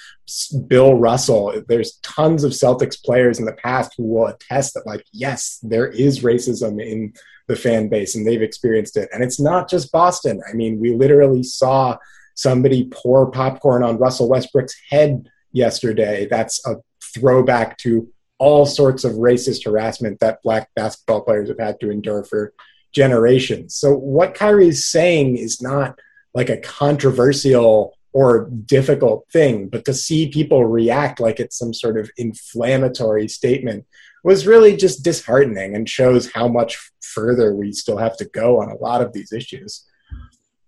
Bill 0.67 0.95
Russell, 0.95 1.63
there's 1.67 1.97
tons 2.03 2.43
of 2.43 2.51
Celtics 2.51 3.01
players 3.01 3.39
in 3.39 3.45
the 3.45 3.53
past 3.53 3.93
who 3.97 4.03
will 4.03 4.27
attest 4.27 4.73
that 4.73 4.85
like 4.85 5.03
yes, 5.11 5.59
there 5.63 5.87
is 5.87 6.21
racism 6.21 6.83
in 6.83 7.13
the 7.47 7.55
fan 7.55 7.89
base 7.89 8.15
and 8.15 8.27
they've 8.27 8.41
experienced 8.41 8.95
it. 8.95 9.09
And 9.11 9.23
it's 9.23 9.39
not 9.39 9.69
just 9.69 9.91
Boston. 9.91 10.41
I 10.47 10.53
mean, 10.53 10.79
we 10.79 10.93
literally 10.93 11.43
saw 11.43 11.97
somebody 12.35 12.89
pour 12.91 13.31
popcorn 13.31 13.83
on 13.83 13.97
Russell 13.97 14.29
Westbrook's 14.29 14.75
head 14.89 15.27
yesterday. 15.51 16.27
That's 16.29 16.65
a 16.67 16.75
throwback 17.13 17.77
to 17.79 18.07
all 18.37 18.65
sorts 18.65 19.03
of 19.03 19.13
racist 19.13 19.65
harassment 19.65 20.19
that 20.19 20.41
black 20.43 20.69
basketball 20.75 21.21
players 21.21 21.49
have 21.49 21.59
had 21.59 21.79
to 21.81 21.89
endure 21.89 22.23
for 22.23 22.53
generations. 22.91 23.75
So 23.75 23.93
what 23.93 24.35
Kyrie 24.35 24.69
is 24.69 24.85
saying 24.85 25.37
is 25.37 25.61
not 25.61 25.99
like 26.33 26.49
a 26.49 26.57
controversial 26.57 27.95
or 28.11 28.49
difficult 28.65 29.25
thing, 29.31 29.67
but 29.67 29.85
to 29.85 29.93
see 29.93 30.29
people 30.29 30.65
react 30.65 31.19
like 31.19 31.39
it's 31.39 31.57
some 31.57 31.73
sort 31.73 31.97
of 31.97 32.09
inflammatory 32.17 33.27
statement 33.27 33.85
was 34.23 34.47
really 34.47 34.75
just 34.75 35.03
disheartening 35.03 35.75
and 35.75 35.87
shows 35.87 36.31
how 36.31 36.47
much 36.47 36.91
further 37.01 37.53
we 37.53 37.71
still 37.71 37.97
have 37.97 38.17
to 38.17 38.25
go 38.25 38.61
on 38.61 38.69
a 38.69 38.77
lot 38.77 39.01
of 39.01 39.13
these 39.13 39.31
issues. 39.31 39.85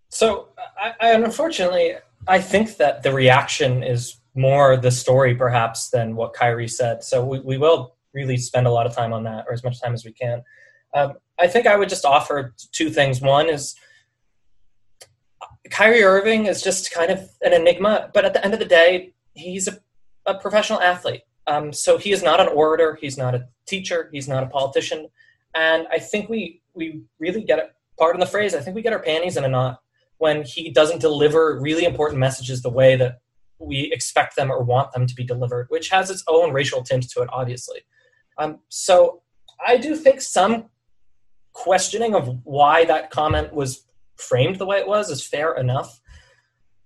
So, 0.10 0.50
I, 0.80 0.94
I 1.02 1.12
unfortunately, 1.12 1.96
I 2.28 2.40
think 2.40 2.78
that 2.78 3.04
the 3.04 3.12
reaction 3.12 3.84
is 3.84 4.18
more 4.36 4.78
the 4.78 4.92
story 4.92 5.36
perhaps 5.36 5.90
than 5.90 6.16
what 6.16 6.34
Kyrie 6.34 6.68
said. 6.68 7.04
So 7.04 7.26
we, 7.26 7.40
we 7.40 7.58
will 7.58 7.96
really 8.14 8.38
spend 8.38 8.68
a 8.68 8.72
lot 8.72 8.86
of 8.86 8.94
time 8.94 9.14
on 9.14 9.24
that, 9.24 9.46
or 9.48 9.54
as 9.54 9.64
much 9.64 9.82
time 9.82 9.94
as 9.94 10.06
we 10.06 10.14
can. 10.14 10.44
Um, 10.94 11.14
I 11.42 11.48
think 11.48 11.66
I 11.66 11.76
would 11.76 11.90
just 11.90 12.06
offer 12.06 12.54
two 12.72 12.90
things. 12.90 13.20
One 13.20 13.50
is 13.50 13.76
Kyrie 15.72 16.04
Irving 16.04 16.46
is 16.46 16.62
just 16.62 16.92
kind 16.94 17.12
of 17.12 17.30
an 17.42 17.54
enigma, 17.54 18.12
but 18.14 18.26
at 18.26 18.34
the 18.34 18.44
end 18.44 18.54
of 18.54 18.60
the 18.60 18.66
day, 18.66 19.14
he's 19.34 19.68
a, 19.68 19.80
a 20.26 20.36
professional 20.36 20.80
athlete. 20.82 21.22
Um, 21.48 21.74
so 21.74 21.98
he 21.98 22.12
is 22.12 22.22
not 22.22 22.40
an 22.40 22.48
orator, 22.50 22.98
he's 23.02 23.18
not 23.18 23.34
a 23.34 23.48
teacher, 23.66 24.10
he's 24.14 24.28
not 24.28 24.44
a 24.44 24.48
politician, 24.48 25.08
and 25.56 25.88
I 25.92 25.98
think 25.98 26.30
we 26.30 26.62
we 26.74 27.02
really 27.20 27.44
get 27.44 27.60
it. 27.60 27.74
Pardon 27.98 28.20
the 28.20 28.26
phrase. 28.26 28.54
I 28.54 28.60
think 28.60 28.76
we 28.76 28.82
get 28.82 28.94
our 28.94 29.02
panties 29.02 29.38
in 29.38 29.44
a 29.44 29.48
knot 29.48 29.80
when 30.20 30.44
he 30.44 30.70
doesn't 30.70 31.02
deliver 31.02 31.60
really 31.60 31.86
important 31.86 32.20
messages 32.20 32.62
the 32.62 32.70
way 32.70 32.96
that 32.96 33.20
we 33.58 33.92
expect 33.92 34.36
them 34.36 34.52
or 34.52 34.64
want 34.64 34.92
them 34.92 35.08
to 35.08 35.16
be 35.16 35.24
delivered, 35.24 35.66
which 35.70 35.90
has 35.90 36.10
its 36.10 36.24
own 36.28 36.54
racial 36.54 36.84
tint 36.84 37.10
to 37.10 37.22
it, 37.22 37.30
obviously. 37.34 37.82
Um, 38.38 38.60
so 38.70 39.24
I 39.66 39.78
do 39.78 39.96
think 39.96 40.22
some 40.22 40.66
questioning 41.54 42.16
of 42.16 42.46
why 42.46 42.86
that 42.86 43.10
comment 43.10 43.54
was 43.54 43.86
framed 44.16 44.58
the 44.58 44.66
way 44.66 44.78
it 44.78 44.88
was 44.88 45.10
is 45.10 45.26
fair 45.26 45.54
enough. 45.56 46.00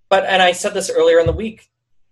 But 0.10 0.26
and 0.26 0.42
I 0.42 0.52
said 0.52 0.74
this 0.74 0.90
earlier 0.90 1.20
in 1.20 1.26
the 1.26 1.34
week, 1.34 1.70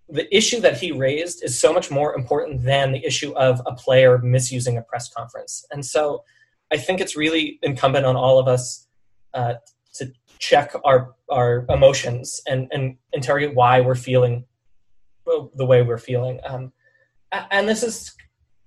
the 0.08 0.34
issue 0.34 0.60
that 0.60 0.78
he 0.78 0.92
raised 0.92 1.42
is 1.42 1.58
so 1.58 1.72
much 1.72 1.90
more 1.90 2.14
important 2.14 2.62
than 2.62 2.92
the 2.92 3.04
issue 3.04 3.32
of 3.32 3.60
a 3.66 3.74
player 3.74 4.18
misusing 4.18 4.76
a 4.76 4.82
press 4.82 5.08
conference. 5.08 5.64
And 5.70 5.84
so 5.84 6.24
I 6.70 6.76
think 6.76 7.00
it's 7.00 7.16
really 7.16 7.58
incumbent 7.62 8.04
on 8.04 8.16
all 8.16 8.38
of 8.38 8.48
us 8.48 8.86
uh, 9.32 9.54
to 9.94 10.12
check 10.38 10.74
our 10.84 11.14
our 11.30 11.64
emotions 11.68 12.40
and 12.46 12.68
and 12.72 12.96
interrogate 13.12 13.54
why 13.54 13.80
we're 13.80 13.94
feeling 13.94 14.44
the 15.56 15.64
way 15.64 15.82
we're 15.82 15.98
feeling. 15.98 16.38
Um, 16.44 16.72
and 17.50 17.68
this 17.68 17.82
is 17.82 18.14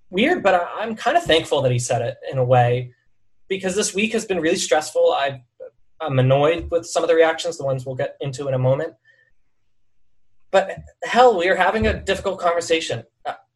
weird, 0.10 0.44
but 0.44 0.56
I, 0.56 0.84
am 0.84 0.96
kind 0.96 1.18
of 1.18 1.24
thankful 1.24 1.62
that 1.62 1.72
he 1.72 1.80
said 1.80 2.02
it 2.02 2.18
in 2.32 2.38
a 2.38 2.44
way 2.44 2.94
because 3.48 3.76
this 3.76 3.94
week 3.94 4.14
has 4.14 4.26
been 4.26 4.40
really 4.40 4.58
stressful. 4.58 5.14
I, 5.14 5.44
I'm 6.02 6.20
annoyed 6.20 6.70
with 6.72 6.86
some 6.86 7.04
of 7.04 7.10
the 7.10 7.16
reactions, 7.16 7.58
the 7.58 7.66
ones 7.66 7.86
we'll 7.86 7.96
get 7.96 8.18
into 8.22 8.48
in 8.48 8.54
a 8.54 8.60
moment. 8.60 8.94
But 10.52 10.78
hell, 11.04 11.38
we 11.38 11.48
are 11.50 11.56
having 11.56 11.88
a 11.88 12.00
difficult 12.00 12.40
conversation. 12.40 13.04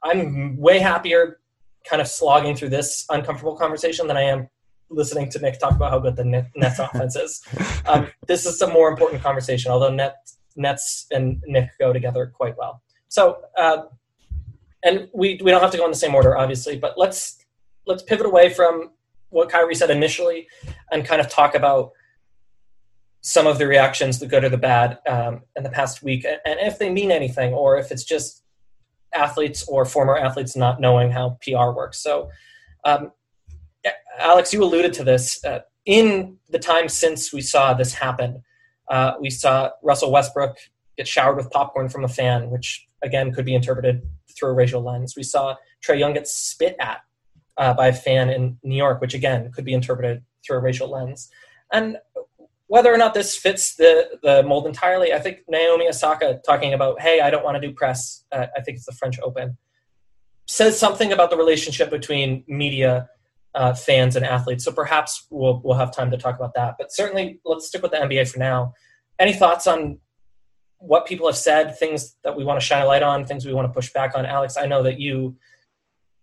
I'm 0.03 0.57
way 0.57 0.79
happier 0.79 1.39
kind 1.85 2.01
of 2.01 2.07
slogging 2.07 2.55
through 2.55 2.69
this 2.69 3.05
uncomfortable 3.09 3.55
conversation 3.55 4.07
than 4.07 4.17
I 4.17 4.23
am 4.23 4.47
listening 4.89 5.29
to 5.31 5.39
Nick 5.39 5.59
talk 5.59 5.71
about 5.71 5.91
how 5.91 5.99
good 5.99 6.15
the 6.15 6.45
Nets 6.55 6.79
offense 6.79 7.15
is. 7.15 7.41
Um, 7.85 8.07
this 8.27 8.45
is 8.45 8.61
a 8.61 8.67
more 8.67 8.89
important 8.89 9.21
conversation, 9.23 9.71
although 9.71 9.89
Net, 9.89 10.15
Nets 10.55 11.07
and 11.11 11.41
Nick 11.47 11.69
go 11.79 11.93
together 11.93 12.31
quite 12.35 12.57
well. 12.57 12.81
So, 13.07 13.41
uh, 13.57 13.83
and 14.83 15.07
we 15.13 15.39
we 15.43 15.51
don't 15.51 15.61
have 15.61 15.71
to 15.71 15.77
go 15.77 15.85
in 15.85 15.91
the 15.91 15.97
same 15.97 16.15
order, 16.15 16.37
obviously, 16.37 16.77
but 16.77 16.97
let's 16.97 17.37
let's 17.85 18.03
pivot 18.03 18.25
away 18.25 18.49
from 18.49 18.91
what 19.31 19.49
Kyrie 19.49 19.75
said 19.75 19.89
initially 19.89 20.47
and 20.91 21.03
kind 21.03 21.19
of 21.19 21.29
talk 21.29 21.55
about 21.55 21.91
some 23.21 23.47
of 23.47 23.57
the 23.57 23.67
reactions, 23.67 24.19
the 24.19 24.27
good 24.27 24.43
or 24.43 24.49
the 24.49 24.57
bad, 24.57 24.99
um, 25.07 25.41
in 25.55 25.63
the 25.63 25.69
past 25.69 26.03
week, 26.03 26.25
and 26.25 26.59
if 26.59 26.79
they 26.79 26.89
mean 26.89 27.11
anything, 27.11 27.53
or 27.53 27.77
if 27.77 27.91
it's 27.91 28.03
just 28.03 28.43
athletes 29.13 29.67
or 29.67 29.85
former 29.85 30.17
athletes 30.17 30.55
not 30.55 30.79
knowing 30.79 31.11
how 31.11 31.37
PR 31.41 31.71
works. 31.71 32.01
So, 32.01 32.29
um, 32.85 33.11
Alex, 34.17 34.53
you 34.53 34.63
alluded 34.63 34.93
to 34.93 35.03
this. 35.03 35.43
Uh, 35.43 35.59
in 35.85 36.37
the 36.49 36.59
time 36.59 36.87
since 36.87 37.33
we 37.33 37.41
saw 37.41 37.73
this 37.73 37.93
happen, 37.93 38.43
uh, 38.89 39.13
we 39.19 39.29
saw 39.29 39.71
Russell 39.83 40.11
Westbrook 40.11 40.57
get 40.97 41.07
showered 41.07 41.37
with 41.37 41.49
popcorn 41.51 41.89
from 41.89 42.03
a 42.03 42.07
fan, 42.07 42.49
which 42.49 42.87
again 43.01 43.31
could 43.31 43.45
be 43.45 43.55
interpreted 43.55 44.01
through 44.37 44.49
a 44.49 44.53
racial 44.53 44.81
lens. 44.81 45.15
We 45.15 45.23
saw 45.23 45.55
Trae 45.85 45.99
Young 45.99 46.13
get 46.13 46.27
spit 46.27 46.75
at 46.79 47.01
uh, 47.57 47.73
by 47.73 47.87
a 47.87 47.93
fan 47.93 48.29
in 48.29 48.57
New 48.63 48.75
York, 48.75 49.01
which 49.01 49.13
again 49.13 49.51
could 49.51 49.65
be 49.65 49.73
interpreted 49.73 50.23
through 50.45 50.57
a 50.57 50.61
racial 50.61 50.89
lens. 50.89 51.29
And 51.71 51.97
whether 52.67 52.93
or 52.93 52.97
not 52.97 53.13
this 53.13 53.35
fits 53.35 53.75
the, 53.75 54.17
the 54.23 54.43
mold 54.43 54.65
entirely, 54.65 55.13
I 55.13 55.19
think 55.19 55.39
Naomi 55.49 55.87
Osaka 55.87 56.39
talking 56.45 56.73
about, 56.73 57.01
hey, 57.01 57.19
I 57.19 57.29
don't 57.29 57.43
want 57.43 57.61
to 57.61 57.67
do 57.67 57.73
press, 57.73 58.23
uh, 58.31 58.47
I 58.55 58.61
think 58.61 58.77
it's 58.77 58.85
the 58.85 58.93
French 58.93 59.19
Open, 59.19 59.57
says 60.47 60.79
something 60.79 61.11
about 61.11 61.29
the 61.29 61.37
relationship 61.37 61.89
between 61.89 62.43
media, 62.47 63.09
uh, 63.55 63.73
fans, 63.73 64.15
and 64.15 64.25
athletes. 64.25 64.63
So 64.63 64.71
perhaps 64.71 65.27
we'll, 65.29 65.61
we'll 65.63 65.77
have 65.77 65.93
time 65.93 66.11
to 66.11 66.17
talk 66.17 66.37
about 66.37 66.53
that. 66.55 66.75
But 66.79 66.93
certainly, 66.93 67.41
let's 67.43 67.67
stick 67.67 67.81
with 67.81 67.91
the 67.91 67.97
NBA 67.97 68.31
for 68.31 68.39
now. 68.39 68.73
Any 69.19 69.33
thoughts 69.33 69.67
on 69.67 69.99
what 70.77 71.05
people 71.05 71.27
have 71.27 71.37
said, 71.37 71.77
things 71.77 72.15
that 72.23 72.35
we 72.35 72.43
want 72.43 72.59
to 72.59 72.65
shine 72.65 72.81
a 72.81 72.85
light 72.85 73.03
on, 73.03 73.25
things 73.25 73.45
we 73.45 73.53
want 73.53 73.67
to 73.67 73.73
push 73.73 73.91
back 73.93 74.15
on. 74.15 74.25
Alex, 74.25 74.57
I 74.57 74.65
know 74.65 74.81
that 74.83 74.99
you 74.99 75.35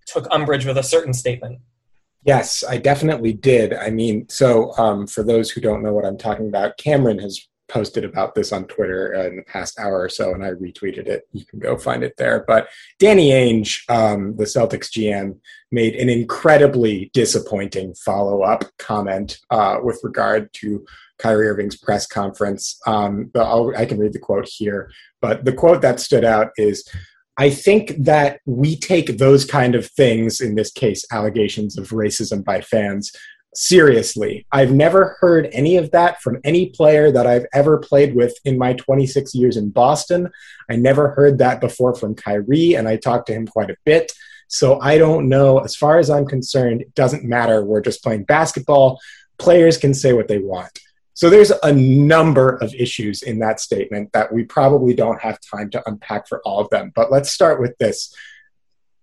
took 0.08 0.26
umbrage 0.30 0.66
with 0.66 0.78
a 0.78 0.82
certain 0.82 1.12
statement. 1.12 1.60
Yes, 2.24 2.64
I 2.68 2.78
definitely 2.78 3.32
did. 3.32 3.72
I 3.72 3.90
mean, 3.90 4.28
so 4.28 4.76
um, 4.76 5.06
for 5.06 5.22
those 5.22 5.50
who 5.50 5.60
don't 5.60 5.82
know 5.82 5.92
what 5.92 6.04
I'm 6.04 6.18
talking 6.18 6.48
about, 6.48 6.76
Cameron 6.76 7.18
has 7.20 7.48
posted 7.68 8.04
about 8.04 8.34
this 8.34 8.50
on 8.50 8.64
Twitter 8.64 9.14
uh, 9.14 9.28
in 9.28 9.36
the 9.36 9.42
past 9.42 9.78
hour 9.78 10.00
or 10.00 10.08
so, 10.08 10.32
and 10.32 10.44
I 10.44 10.50
retweeted 10.50 11.06
it. 11.06 11.28
You 11.32 11.44
can 11.44 11.58
go 11.58 11.76
find 11.76 12.02
it 12.02 12.14
there. 12.16 12.44
But 12.46 12.68
Danny 12.98 13.30
Ainge, 13.30 13.88
um, 13.90 14.36
the 14.36 14.44
Celtics 14.44 14.90
GM, 14.90 15.38
made 15.70 15.94
an 15.94 16.08
incredibly 16.08 17.10
disappointing 17.12 17.94
follow 17.94 18.42
up 18.42 18.64
comment 18.78 19.38
uh, 19.50 19.78
with 19.82 20.00
regard 20.02 20.52
to 20.54 20.84
Kyrie 21.18 21.48
Irving's 21.48 21.76
press 21.76 22.06
conference. 22.06 22.80
Um, 22.86 23.30
i 23.36 23.84
can 23.84 23.98
read 23.98 24.12
the 24.12 24.18
quote 24.18 24.48
here, 24.48 24.90
but 25.20 25.44
the 25.44 25.52
quote 25.52 25.82
that 25.82 26.00
stood 26.00 26.24
out 26.24 26.50
is 26.56 26.88
I 27.38 27.50
think 27.50 27.94
that 27.98 28.40
we 28.46 28.76
take 28.76 29.16
those 29.16 29.44
kind 29.44 29.76
of 29.76 29.86
things, 29.86 30.40
in 30.40 30.56
this 30.56 30.72
case, 30.72 31.04
allegations 31.12 31.78
of 31.78 31.90
racism 31.90 32.44
by 32.44 32.60
fans, 32.60 33.12
seriously. 33.54 34.44
I've 34.50 34.72
never 34.72 35.16
heard 35.20 35.48
any 35.52 35.76
of 35.76 35.92
that 35.92 36.20
from 36.20 36.40
any 36.42 36.70
player 36.70 37.12
that 37.12 37.28
I've 37.28 37.46
ever 37.54 37.78
played 37.78 38.16
with 38.16 38.36
in 38.44 38.58
my 38.58 38.72
26 38.72 39.36
years 39.36 39.56
in 39.56 39.70
Boston. 39.70 40.28
I 40.68 40.74
never 40.74 41.10
heard 41.10 41.38
that 41.38 41.60
before 41.60 41.94
from 41.94 42.16
Kyrie, 42.16 42.74
and 42.74 42.88
I 42.88 42.96
talked 42.96 43.28
to 43.28 43.34
him 43.34 43.46
quite 43.46 43.70
a 43.70 43.76
bit. 43.84 44.10
So 44.48 44.80
I 44.80 44.98
don't 44.98 45.28
know. 45.28 45.58
As 45.58 45.76
far 45.76 45.98
as 45.98 46.10
I'm 46.10 46.26
concerned, 46.26 46.82
it 46.82 46.94
doesn't 46.94 47.24
matter. 47.24 47.64
We're 47.64 47.82
just 47.82 48.02
playing 48.02 48.24
basketball. 48.24 48.98
Players 49.38 49.78
can 49.78 49.94
say 49.94 50.12
what 50.12 50.26
they 50.26 50.38
want. 50.38 50.76
So 51.18 51.28
there's 51.28 51.50
a 51.64 51.72
number 51.72 52.50
of 52.58 52.72
issues 52.76 53.22
in 53.22 53.40
that 53.40 53.58
statement 53.58 54.12
that 54.12 54.32
we 54.32 54.44
probably 54.44 54.94
don't 54.94 55.20
have 55.20 55.40
time 55.40 55.68
to 55.70 55.82
unpack 55.88 56.28
for 56.28 56.40
all 56.44 56.60
of 56.60 56.70
them. 56.70 56.92
But 56.94 57.10
let's 57.10 57.32
start 57.32 57.60
with 57.60 57.76
this. 57.78 58.14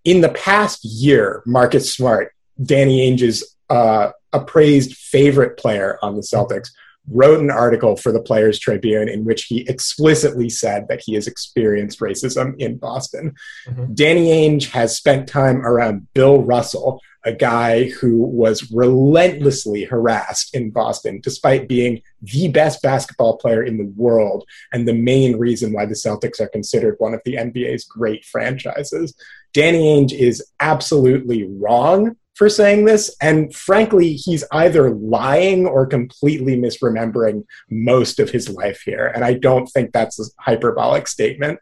In 0.02 0.22
the 0.22 0.30
past 0.30 0.82
year, 0.82 1.42
Marcus 1.44 1.92
Smart, 1.92 2.32
Danny 2.64 3.06
Ainge's 3.06 3.54
uh, 3.68 4.12
appraised 4.32 4.96
favorite 4.96 5.58
player 5.58 5.98
on 6.00 6.16
the 6.16 6.22
Celtics, 6.22 6.70
wrote 7.06 7.40
an 7.40 7.50
article 7.50 7.96
for 7.96 8.12
the 8.12 8.22
Players 8.22 8.58
Tribune 8.58 9.10
in 9.10 9.26
which 9.26 9.44
he 9.44 9.68
explicitly 9.68 10.48
said 10.48 10.88
that 10.88 11.02
he 11.04 11.12
has 11.16 11.26
experienced 11.26 12.00
racism 12.00 12.58
in 12.58 12.78
Boston. 12.78 13.34
Mm-hmm. 13.68 13.92
Danny 13.92 14.28
Ainge 14.28 14.70
has 14.70 14.96
spent 14.96 15.28
time 15.28 15.66
around 15.66 16.06
Bill 16.14 16.42
Russell, 16.42 17.02
a 17.26 17.32
guy 17.32 17.90
who 17.90 18.18
was 18.18 18.70
relentlessly 18.70 19.84
harassed 19.84 20.54
in 20.54 20.70
Boston, 20.70 21.20
despite 21.20 21.68
being 21.68 22.00
the 22.22 22.46
best 22.48 22.80
basketball 22.82 23.36
player 23.36 23.64
in 23.64 23.76
the 23.76 23.92
world 23.96 24.46
and 24.72 24.86
the 24.86 24.94
main 24.94 25.36
reason 25.36 25.72
why 25.72 25.84
the 25.84 25.94
Celtics 25.94 26.40
are 26.40 26.48
considered 26.48 26.94
one 26.98 27.14
of 27.14 27.20
the 27.24 27.34
NBA's 27.34 27.84
great 27.84 28.24
franchises. 28.24 29.12
Danny 29.52 29.82
Ainge 29.82 30.12
is 30.12 30.52
absolutely 30.60 31.44
wrong 31.44 32.16
for 32.34 32.48
saying 32.48 32.84
this. 32.84 33.14
And 33.20 33.52
frankly, 33.52 34.12
he's 34.12 34.44
either 34.52 34.94
lying 34.94 35.66
or 35.66 35.84
completely 35.84 36.56
misremembering 36.56 37.44
most 37.70 38.20
of 38.20 38.30
his 38.30 38.48
life 38.48 38.82
here. 38.84 39.08
And 39.08 39.24
I 39.24 39.34
don't 39.34 39.66
think 39.66 39.92
that's 39.92 40.20
a 40.20 40.24
hyperbolic 40.38 41.08
statement. 41.08 41.58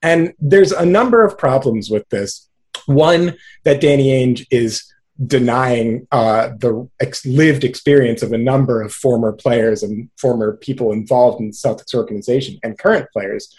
And 0.00 0.32
there's 0.38 0.70
a 0.70 0.86
number 0.86 1.24
of 1.24 1.38
problems 1.38 1.90
with 1.90 2.08
this. 2.10 2.48
One, 2.86 3.36
that 3.64 3.80
Danny 3.80 4.10
Ainge 4.10 4.46
is 4.50 4.84
denying 5.26 6.06
uh, 6.12 6.50
the 6.58 6.88
ex- 7.00 7.26
lived 7.26 7.64
experience 7.64 8.22
of 8.22 8.32
a 8.32 8.38
number 8.38 8.82
of 8.82 8.92
former 8.92 9.32
players 9.32 9.82
and 9.82 10.08
former 10.16 10.56
people 10.56 10.92
involved 10.92 11.40
in 11.40 11.48
the 11.48 11.52
Celtics 11.52 11.94
organization 11.94 12.58
and 12.62 12.78
current 12.78 13.08
players. 13.12 13.54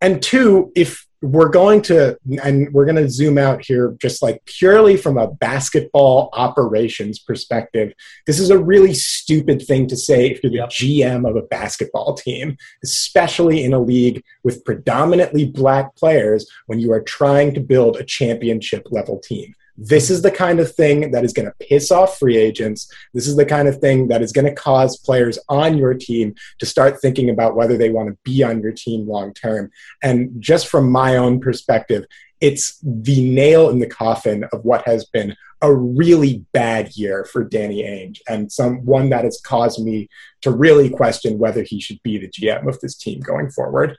And 0.00 0.22
two, 0.22 0.72
if 0.74 1.06
we're 1.24 1.48
going 1.48 1.80
to 1.80 2.18
and 2.42 2.70
we're 2.74 2.84
going 2.84 2.96
to 2.96 3.08
zoom 3.08 3.38
out 3.38 3.64
here 3.64 3.96
just 3.98 4.22
like 4.22 4.44
purely 4.44 4.94
from 4.94 5.16
a 5.16 5.26
basketball 5.26 6.28
operations 6.34 7.18
perspective 7.18 7.94
this 8.26 8.38
is 8.38 8.50
a 8.50 8.58
really 8.58 8.92
stupid 8.92 9.62
thing 9.62 9.86
to 9.86 9.96
say 9.96 10.26
if 10.26 10.42
you're 10.42 10.52
the 10.52 10.58
gm 10.58 11.26
of 11.26 11.34
a 11.34 11.42
basketball 11.42 12.12
team 12.12 12.56
especially 12.82 13.64
in 13.64 13.72
a 13.72 13.78
league 13.78 14.22
with 14.42 14.62
predominantly 14.66 15.46
black 15.46 15.96
players 15.96 16.46
when 16.66 16.78
you 16.78 16.92
are 16.92 17.02
trying 17.02 17.54
to 17.54 17.60
build 17.60 17.96
a 17.96 18.04
championship 18.04 18.86
level 18.90 19.18
team 19.18 19.54
this 19.76 20.10
is 20.10 20.22
the 20.22 20.30
kind 20.30 20.60
of 20.60 20.74
thing 20.74 21.10
that 21.10 21.24
is 21.24 21.32
going 21.32 21.46
to 21.46 21.66
piss 21.66 21.90
off 21.90 22.18
free 22.18 22.36
agents. 22.36 22.90
This 23.12 23.26
is 23.26 23.36
the 23.36 23.44
kind 23.44 23.68
of 23.68 23.78
thing 23.78 24.08
that 24.08 24.22
is 24.22 24.32
going 24.32 24.46
to 24.46 24.54
cause 24.54 24.96
players 24.96 25.38
on 25.48 25.76
your 25.76 25.94
team 25.94 26.34
to 26.58 26.66
start 26.66 27.00
thinking 27.00 27.30
about 27.30 27.56
whether 27.56 27.76
they 27.76 27.90
want 27.90 28.08
to 28.08 28.18
be 28.24 28.42
on 28.42 28.60
your 28.60 28.72
team 28.72 29.08
long 29.08 29.34
term. 29.34 29.70
And 30.02 30.40
just 30.40 30.68
from 30.68 30.90
my 30.90 31.16
own 31.16 31.40
perspective, 31.40 32.04
it's 32.40 32.78
the 32.82 33.28
nail 33.30 33.70
in 33.70 33.78
the 33.78 33.86
coffin 33.86 34.44
of 34.52 34.64
what 34.64 34.86
has 34.86 35.06
been 35.06 35.34
a 35.62 35.74
really 35.74 36.44
bad 36.52 36.94
year 36.96 37.24
for 37.24 37.42
Danny 37.42 37.82
Ainge 37.82 38.20
and 38.28 38.52
some 38.52 38.84
one 38.84 39.08
that 39.10 39.24
has 39.24 39.40
caused 39.40 39.82
me 39.82 40.08
to 40.42 40.50
really 40.50 40.90
question 40.90 41.38
whether 41.38 41.62
he 41.62 41.80
should 41.80 42.02
be 42.02 42.18
the 42.18 42.28
GM 42.28 42.68
of 42.68 42.78
this 42.80 42.96
team 42.96 43.20
going 43.20 43.50
forward. 43.50 43.96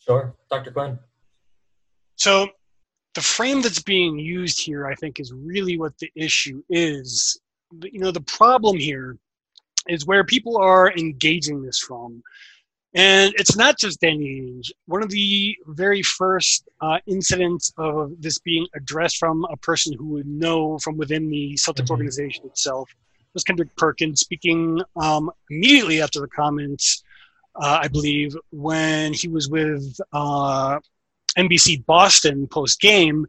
Sure. 0.00 0.34
Dr. 0.50 0.70
Quinn. 0.70 0.98
So 2.16 2.50
the 3.14 3.20
frame 3.20 3.60
that's 3.62 3.82
being 3.82 4.18
used 4.18 4.60
here, 4.60 4.86
I 4.86 4.94
think, 4.94 5.20
is 5.20 5.32
really 5.32 5.78
what 5.78 5.96
the 5.98 6.10
issue 6.14 6.62
is. 6.70 7.38
You 7.82 8.00
know, 8.00 8.10
the 8.10 8.22
problem 8.22 8.76
here 8.76 9.18
is 9.88 10.06
where 10.06 10.24
people 10.24 10.58
are 10.58 10.92
engaging 10.92 11.62
this 11.62 11.78
from. 11.78 12.22
And 12.94 13.32
it's 13.38 13.56
not 13.56 13.78
just 13.78 14.00
Danny 14.00 14.42
Ainge. 14.42 14.70
One 14.84 15.02
of 15.02 15.08
the 15.08 15.56
very 15.66 16.02
first 16.02 16.68
uh, 16.82 16.98
incidents 17.06 17.72
of 17.78 18.12
this 18.20 18.38
being 18.38 18.66
addressed 18.74 19.16
from 19.16 19.46
a 19.50 19.56
person 19.56 19.94
who 19.96 20.08
would 20.08 20.26
know 20.26 20.78
from 20.78 20.98
within 20.98 21.30
the 21.30 21.54
Celtics 21.54 21.84
mm-hmm. 21.84 21.92
organization 21.92 22.44
itself 22.46 22.90
was 23.32 23.44
Kendrick 23.44 23.74
Perkins 23.76 24.20
speaking 24.20 24.82
um, 24.96 25.30
immediately 25.50 26.02
after 26.02 26.20
the 26.20 26.28
comments, 26.28 27.02
uh, 27.56 27.80
I 27.82 27.88
believe, 27.88 28.36
when 28.50 29.14
he 29.14 29.28
was 29.28 29.48
with 29.48 29.98
uh, 30.12 30.78
NBC 31.34 31.84
Boston 31.86 32.46
post 32.46 32.80
game, 32.80 33.26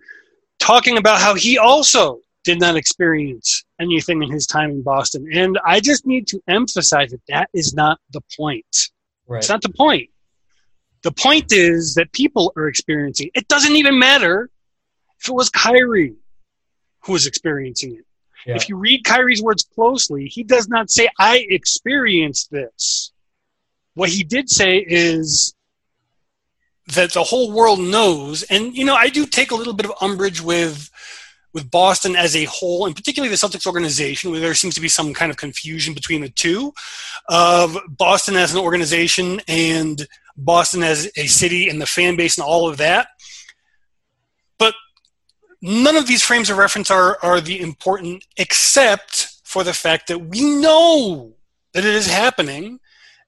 talking 0.59 0.97
about 0.97 1.19
how 1.19 1.35
he 1.35 1.57
also 1.57 2.19
did 2.43 2.59
not 2.59 2.75
experience 2.75 3.63
anything 3.79 4.21
in 4.21 4.31
his 4.31 4.45
time 4.45 4.69
in 4.71 4.81
Boston. 4.81 5.27
And 5.33 5.57
I 5.65 5.79
just 5.79 6.05
need 6.05 6.27
to 6.27 6.41
emphasize 6.47 7.11
that 7.11 7.21
that 7.29 7.49
is 7.53 7.73
not 7.73 7.99
the 8.11 8.21
point. 8.37 8.89
Right. 9.27 9.37
It's 9.37 9.49
not 9.49 9.61
the 9.61 9.69
point. 9.69 10.09
The 11.03 11.11
point 11.11 11.51
is 11.51 11.95
that 11.95 12.11
people 12.11 12.53
are 12.57 12.67
experiencing. 12.67 13.29
It 13.33 13.47
doesn't 13.47 13.75
even 13.75 13.99
matter 13.99 14.49
if 15.19 15.29
it 15.29 15.33
was 15.33 15.49
Kyrie 15.49 16.15
who 17.01 17.13
was 17.13 17.27
experiencing 17.27 17.95
it. 17.95 18.05
Yeah. 18.45 18.55
If 18.55 18.67
you 18.67 18.77
read 18.77 19.03
Kyrie's 19.05 19.41
words 19.41 19.63
closely, 19.75 20.25
he 20.25 20.43
does 20.43 20.67
not 20.67 20.89
say, 20.89 21.09
I 21.17 21.45
experienced 21.49 22.51
this. 22.51 23.11
What 23.93 24.09
he 24.09 24.23
did 24.23 24.49
say 24.49 24.77
is 24.77 25.52
that 26.87 27.13
the 27.13 27.23
whole 27.23 27.51
world 27.51 27.79
knows, 27.79 28.43
and 28.43 28.75
you 28.75 28.85
know, 28.85 28.95
I 28.95 29.09
do 29.09 29.25
take 29.25 29.51
a 29.51 29.55
little 29.55 29.73
bit 29.73 29.85
of 29.85 29.93
umbrage 30.01 30.41
with 30.41 30.89
with 31.53 31.69
Boston 31.69 32.15
as 32.15 32.35
a 32.35 32.45
whole, 32.45 32.85
and 32.85 32.95
particularly 32.95 33.29
the 33.29 33.35
Celtics 33.35 33.67
organization, 33.67 34.31
where 34.31 34.39
there 34.39 34.55
seems 34.55 34.73
to 34.75 34.81
be 34.81 34.89
some 34.89 35.13
kind 35.13 35.31
of 35.31 35.37
confusion 35.37 35.93
between 35.93 36.21
the 36.21 36.29
two 36.29 36.73
of 37.29 37.77
Boston 37.87 38.35
as 38.35 38.53
an 38.53 38.59
organization 38.59 39.39
and 39.47 40.07
Boston 40.35 40.81
as 40.81 41.11
a 41.15 41.27
city 41.27 41.69
and 41.69 41.79
the 41.79 41.85
fan 41.85 42.15
base 42.15 42.37
and 42.37 42.45
all 42.45 42.67
of 42.67 42.77
that. 42.77 43.09
But 44.57 44.73
none 45.61 45.95
of 45.95 46.07
these 46.07 46.23
frames 46.23 46.49
of 46.49 46.57
reference 46.57 46.89
are, 46.89 47.19
are 47.21 47.39
the 47.39 47.61
important, 47.61 48.25
except 48.37 49.35
for 49.43 49.63
the 49.63 49.73
fact 49.73 50.07
that 50.07 50.19
we 50.19 50.41
know 50.41 51.35
that 51.73 51.85
it 51.85 51.93
is 51.93 52.07
happening, 52.07 52.79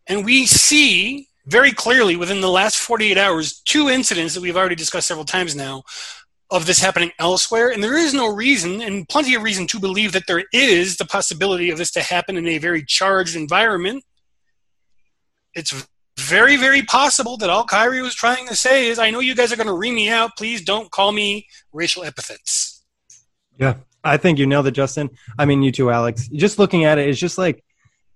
and 0.07 0.25
we 0.25 0.47
see 0.47 1.27
very 1.48 1.72
clearly 1.72 2.16
within 2.16 2.42
the 2.42 2.50
last 2.50 2.78
48 2.78 3.18
hours 3.18 3.62
two 3.66 3.90
incidents 3.90 4.34
that 4.34 4.42
we've 4.42 4.58
already 4.58 4.75
discussed 4.75 5.08
several 5.08 5.25
times 5.25 5.56
now 5.56 5.84
of 6.52 6.66
this 6.66 6.80
happening 6.80 7.12
elsewhere. 7.20 7.70
And 7.70 7.84
there 7.84 7.98
is 7.98 8.14
no 8.14 8.34
reason, 8.34 8.82
and 8.82 9.08
plenty 9.10 9.36
of 9.36 9.44
reason 9.44 9.68
to 9.68 9.80
believe 9.80 10.12
that 10.14 10.28
there 10.28 10.44
is 10.54 10.98
the 10.98 11.06
possibility 11.06 11.70
of 11.70 11.78
this 11.78 11.92
to 11.92 12.02
happen 12.02 12.38
in 12.38 12.48
a 12.48 12.58
very 12.58 12.84
charged 12.84 13.36
environment. 13.36 14.04
It's 15.54 15.88
very, 16.18 16.56
very 16.56 16.84
possible 16.84 17.36
that 17.38 17.50
all 17.50 17.66
Kyrie 17.66 18.02
was 18.02 18.16
trying 18.16 18.48
to 18.48 18.56
say 18.56 18.88
is, 18.88 19.00
I 19.00 19.10
know 19.10 19.20
you 19.20 19.36
guys 19.36 19.52
are 19.52 19.58
going 19.58 19.68
to 19.68 19.74
ream 19.74 19.96
me 19.96 20.10
out. 20.10 20.32
Please 20.38 20.64
don't 20.64 20.90
call 20.92 21.12
me 21.12 21.48
racial 21.74 22.04
epithets. 22.04 22.84
Yeah, 23.58 23.75
I 24.04 24.18
think 24.18 24.38
you 24.38 24.46
nailed 24.46 24.68
it, 24.68 24.72
Justin. 24.72 25.10
I 25.38 25.46
mean, 25.46 25.64
you 25.64 25.72
too, 25.72 25.92
Alex. 25.92 26.28
Just 26.30 26.60
looking 26.60 26.86
at 26.86 27.00
it, 27.00 27.10
it's 27.10 27.20
just 27.20 27.38
like, 27.38 27.64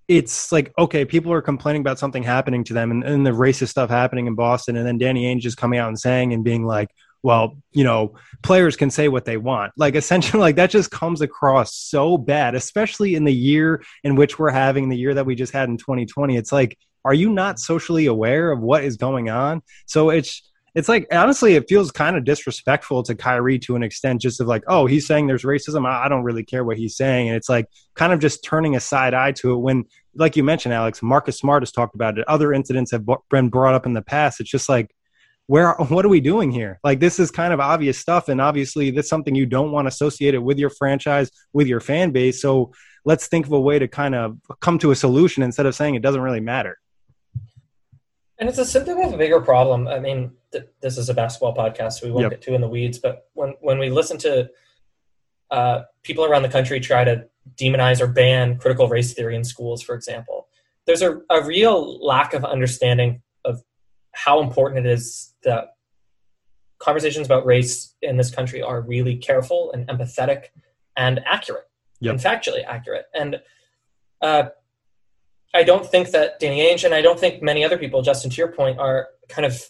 it's 0.10 0.51
like, 0.51 0.74
okay, 0.78 1.06
people 1.06 1.32
are 1.32 1.42
complaining 1.42 1.82
about 1.82 2.00
something 2.00 2.24
happening 2.24 2.63
to 2.63 2.74
them 2.74 2.89
and, 2.89 3.04
and 3.04 3.25
the 3.25 3.30
racist 3.30 3.70
stuff 3.70 3.92
happening 3.92 4.25
in 4.25 4.34
Boston. 4.34 4.75
And 4.75 4.86
then 4.86 4.98
Danny 4.98 5.24
Ainge 5.24 5.46
is 5.46 5.54
coming 5.54 5.80
out 5.80 5.88
and 5.88 6.00
saying 6.00 6.34
and 6.34 6.44
being 6.44 6.66
like, 6.66 6.89
well, 7.22 7.58
you 7.74 7.84
know, 7.84 8.16
players 8.42 8.75
can 8.75 8.89
say 8.89 9.08
what 9.08 9.25
they 9.25 9.38
want. 9.38 9.72
Like 9.78 9.94
essentially, 9.94 10.42
like 10.42 10.56
that 10.56 10.72
just 10.72 10.89
comes 10.89 11.22
across 11.22 11.75
so 11.75 12.18
bad, 12.18 12.56
especially 12.56 13.13
in 13.13 13.24
the 13.24 13.34
year 13.34 13.84
in 14.04 14.16
which 14.16 14.39
we're 14.39 14.50
having 14.50 14.89
the 14.89 14.98
year 14.98 15.13
that 15.13 15.28
we 15.28 15.36
just 15.36 15.54
had 15.54 15.70
in 15.70 15.78
2020. 15.78 16.36
It's 16.36 16.51
like, 16.51 16.75
are 17.06 17.13
you 17.13 17.30
not 17.30 17.60
socially 17.60 18.08
aware 18.08 18.51
of 18.51 18.62
what 18.62 18.84
is 18.84 18.98
going 18.98 19.30
on? 19.30 19.62
So 19.86 20.10
it's 20.10 20.49
it's 20.76 20.90
like 20.90 21.08
honestly, 21.12 21.56
it 21.56 21.68
feels 21.68 21.92
kind 21.92 22.16
of 22.16 22.24
disrespectful 22.24 23.04
to 23.04 23.16
Kyrie 23.16 23.60
to 23.60 23.76
an 23.76 23.84
extent, 23.84 24.22
just 24.22 24.40
of 24.40 24.48
like, 24.48 24.64
oh, 24.68 24.86
he's 24.86 25.08
saying 25.08 25.28
there's 25.28 25.44
racism. 25.44 25.88
I, 25.88 26.06
I 26.06 26.10
don't 26.10 26.24
really 26.24 26.44
care 26.44 26.64
what 26.64 26.78
he's 26.78 26.96
saying, 26.96 27.30
and 27.30 27.38
it's 27.38 27.50
like 27.50 27.68
kind 27.96 28.14
of 28.14 28.20
just 28.20 28.44
turning 28.44 28.76
a 28.76 28.80
side 28.80 29.14
eye 29.14 29.32
to 29.34 29.54
it. 29.54 29.58
When, 29.58 29.86
like 30.15 30.36
you 30.36 30.43
mentioned, 30.43 30.74
Alex, 30.74 31.02
Marcus 31.02 31.38
Smart 31.38 31.63
has 31.63 31.72
talked 31.72 31.96
about 31.96 32.17
it. 32.17 32.28
Other 32.28 32.54
incidents 32.54 32.91
have 32.91 33.06
been 33.30 33.50
brought 33.50 33.74
up 33.74 33.86
in 33.86 33.93
the 33.93 34.02
past. 34.02 34.39
It's 34.39 34.50
just 34.50 34.70
like 34.70 34.93
where 35.50 35.74
what 35.89 36.06
are 36.06 36.10
we 36.10 36.20
doing 36.20 36.52
here 36.52 36.80
like 36.84 37.00
this 37.00 37.20
is 37.20 37.32
kind 37.32 37.52
of 37.52 37.60
obvious 37.60 37.98
stuff 37.98 38.30
and 38.30 38.39
obviously 38.39 38.91
that's 38.91 39.10
something 39.10 39.34
you 39.34 39.48
don't 39.48 39.72
want 39.72 39.88
associated 39.88 40.39
with 40.39 40.60
your 40.60 40.70
franchise 40.70 41.32
with 41.54 41.65
your 41.65 41.80
fan 41.80 42.12
base 42.12 42.39
so 42.39 42.72
let's 43.04 43.26
think 43.26 43.48
of 43.48 43.52
a 43.52 43.60
way 43.60 43.80
to 43.80 43.88
kind 43.88 44.13
of 44.13 44.38
come 44.60 44.78
to 44.78 44.91
a 44.91 44.96
solution 44.96 45.41
instead 45.41 45.65
of 45.65 45.74
saying 45.74 45.96
it 45.96 46.04
doesn't 46.04 46.22
really 46.22 46.39
matter 46.39 46.78
and 48.39 48.47
it's 48.49 48.58
a 48.58 48.65
symptom 48.65 48.99
of 48.99 49.13
a 49.13 49.17
bigger 49.17 49.39
problem 49.41 49.88
i 49.88 49.99
mean 49.99 50.32
th- 50.52 50.65
this 50.82 50.97
is 50.97 51.10
a 51.10 51.13
basketball 51.13 51.56
podcast 51.56 51.93
so 51.93 52.06
we 52.08 52.12
won't 52.12 52.23
Yep. 52.23 52.32
get 52.32 52.41
too 52.41 52.54
in 52.56 52.62
the 52.62 52.67
weeds 52.67 52.97
but 52.99 53.28
when 53.34 53.54
when 53.62 53.78
we 53.80 53.89
listen 53.89 54.17
to 54.19 54.49
uh, 55.52 55.82
people 56.04 56.23
around 56.25 56.43
the 56.43 56.49
country 56.49 56.80
try 56.80 57.04
to 57.04 57.25
demonize 57.56 57.99
or 58.02 58.08
ban 58.08 58.58
critical 58.60 58.88
race 58.88 59.13
theory 59.13 59.36
in 59.36 59.43
schools 59.43 59.82
for 59.82 59.95
example 59.95 60.47
there's 60.86 61.02
a, 61.02 61.19
a 61.30 61.43
real 61.43 62.04
lack 62.06 62.34
of 62.34 62.43
understanding 62.45 63.21
of 63.45 63.62
how 64.13 64.41
important 64.41 64.86
it 64.86 64.91
is 64.91 65.34
that 65.43 65.75
conversations 66.80 67.25
about 67.28 67.45
race 67.45 67.95
in 68.02 68.17
this 68.17 68.32
country 68.32 68.62
are 68.62 68.82
really 68.82 69.15
careful 69.17 69.71
and 69.73 69.88
empathetic 69.88 70.45
and 70.95 71.19
accurate 71.25 71.65
Yep. 72.02 72.12
and 72.13 72.21
factually 72.21 72.63
accurate. 72.65 73.06
And 73.13 73.41
uh, 74.21 74.43
I 75.54 75.64
don't 75.64 75.86
think 75.86 76.12
that 76.12 76.40
Danny 76.40 76.62
Ainge 76.62 76.84
and 76.84 76.94
I 76.94 77.02
don't 77.02 77.20
think 77.20 77.42
many 77.42 77.64
other 77.64 77.78
people, 77.78 78.02
Justin, 78.02 78.30
to 78.30 78.38
your 78.38 78.52
point, 78.52 78.80
are 78.80 79.08
kind 79.30 79.46
of 79.46 79.62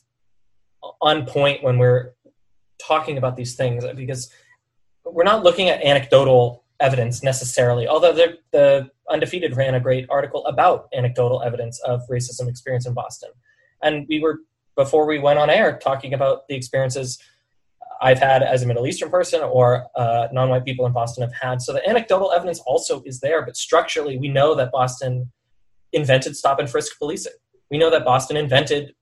on 1.02 1.26
point 1.26 1.64
when 1.64 1.78
we're 1.78 2.14
talking 2.86 3.18
about 3.18 3.36
these 3.36 3.56
things 3.56 3.86
because 3.96 4.32
we're 5.06 5.24
not 5.24 5.44
looking 5.44 5.70
at 5.70 5.82
anecdotal 5.82 6.64
evidence 6.80 7.24
necessarily. 7.24 7.88
Although 7.88 8.14
the, 8.14 8.38
the 8.52 8.90
Undefeated 9.10 9.56
ran 9.56 9.76
a 9.76 9.80
great 9.80 10.06
article 10.10 10.46
about 10.46 10.88
anecdotal 10.94 11.42
evidence 11.44 11.80
of 11.82 12.02
racism 12.10 12.48
experience 12.48 12.86
in 12.86 12.94
Boston, 12.94 13.30
and 13.82 14.06
we 14.10 14.20
were 14.20 14.40
before 14.76 15.06
we 15.06 15.20
went 15.20 15.40
on 15.40 15.50
air 15.50 15.78
talking 15.78 16.14
about 16.14 16.48
the 16.48 16.56
experiences 16.56 17.20
I've 18.02 18.20
had 18.20 18.44
as 18.44 18.64
a 18.64 18.68
Middle 18.68 18.88
Eastern 18.88 19.10
person 19.10 19.42
or 19.42 19.88
uh, 19.96 20.30
non-white 20.32 20.64
people 20.64 20.86
in 20.86 20.94
Boston 20.94 21.22
have 21.24 21.34
had. 21.34 21.62
So 21.62 21.74
the 21.74 21.88
anecdotal 21.88 22.32
evidence 22.32 22.60
also 22.66 23.02
is 23.04 23.20
there, 23.20 23.46
but 23.46 23.58
structurally, 23.58 24.18
we 24.18 24.30
know 24.30 24.56
that 24.56 24.72
Boston 24.72 25.32
invented 25.94 26.36
stop 26.36 26.60
and 26.60 26.70
frisk 26.70 26.98
policing. 26.98 27.34
We 27.72 27.78
know 27.78 27.90
that 27.90 28.06
Boston 28.06 28.38
invented 28.38 28.94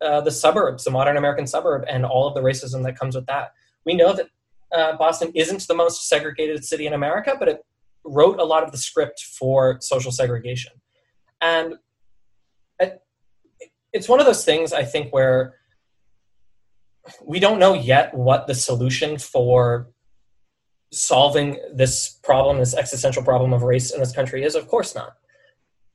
uh, 0.00 0.20
the 0.20 0.30
suburbs, 0.30 0.84
the 0.84 0.90
modern 0.90 1.16
American 1.16 1.46
suburb, 1.46 1.84
and 1.88 2.04
all 2.04 2.28
of 2.28 2.34
the 2.34 2.40
racism 2.40 2.84
that 2.84 2.98
comes 2.98 3.14
with 3.14 3.26
that. 3.26 3.52
We 3.84 3.94
know 3.94 4.12
that 4.12 4.28
uh, 4.74 4.96
Boston 4.96 5.32
isn't 5.34 5.66
the 5.66 5.74
most 5.74 6.08
segregated 6.08 6.64
city 6.64 6.86
in 6.86 6.92
America, 6.92 7.34
but 7.38 7.48
it 7.48 7.64
wrote 8.04 8.38
a 8.38 8.44
lot 8.44 8.62
of 8.62 8.72
the 8.72 8.78
script 8.78 9.20
for 9.20 9.78
social 9.80 10.12
segregation. 10.12 10.72
And 11.40 11.74
it, 12.78 13.00
it's 13.92 14.08
one 14.08 14.20
of 14.20 14.26
those 14.26 14.44
things, 14.44 14.72
I 14.72 14.84
think, 14.84 15.12
where 15.12 15.54
we 17.24 17.38
don't 17.38 17.58
know 17.58 17.74
yet 17.74 18.12
what 18.14 18.46
the 18.46 18.54
solution 18.54 19.18
for 19.18 19.88
solving 20.92 21.58
this 21.74 22.18
problem, 22.22 22.58
this 22.58 22.74
existential 22.74 23.22
problem 23.22 23.52
of 23.52 23.62
race 23.62 23.92
in 23.92 24.00
this 24.00 24.12
country 24.12 24.44
is. 24.44 24.54
Of 24.54 24.68
course 24.68 24.94
not. 24.94 25.14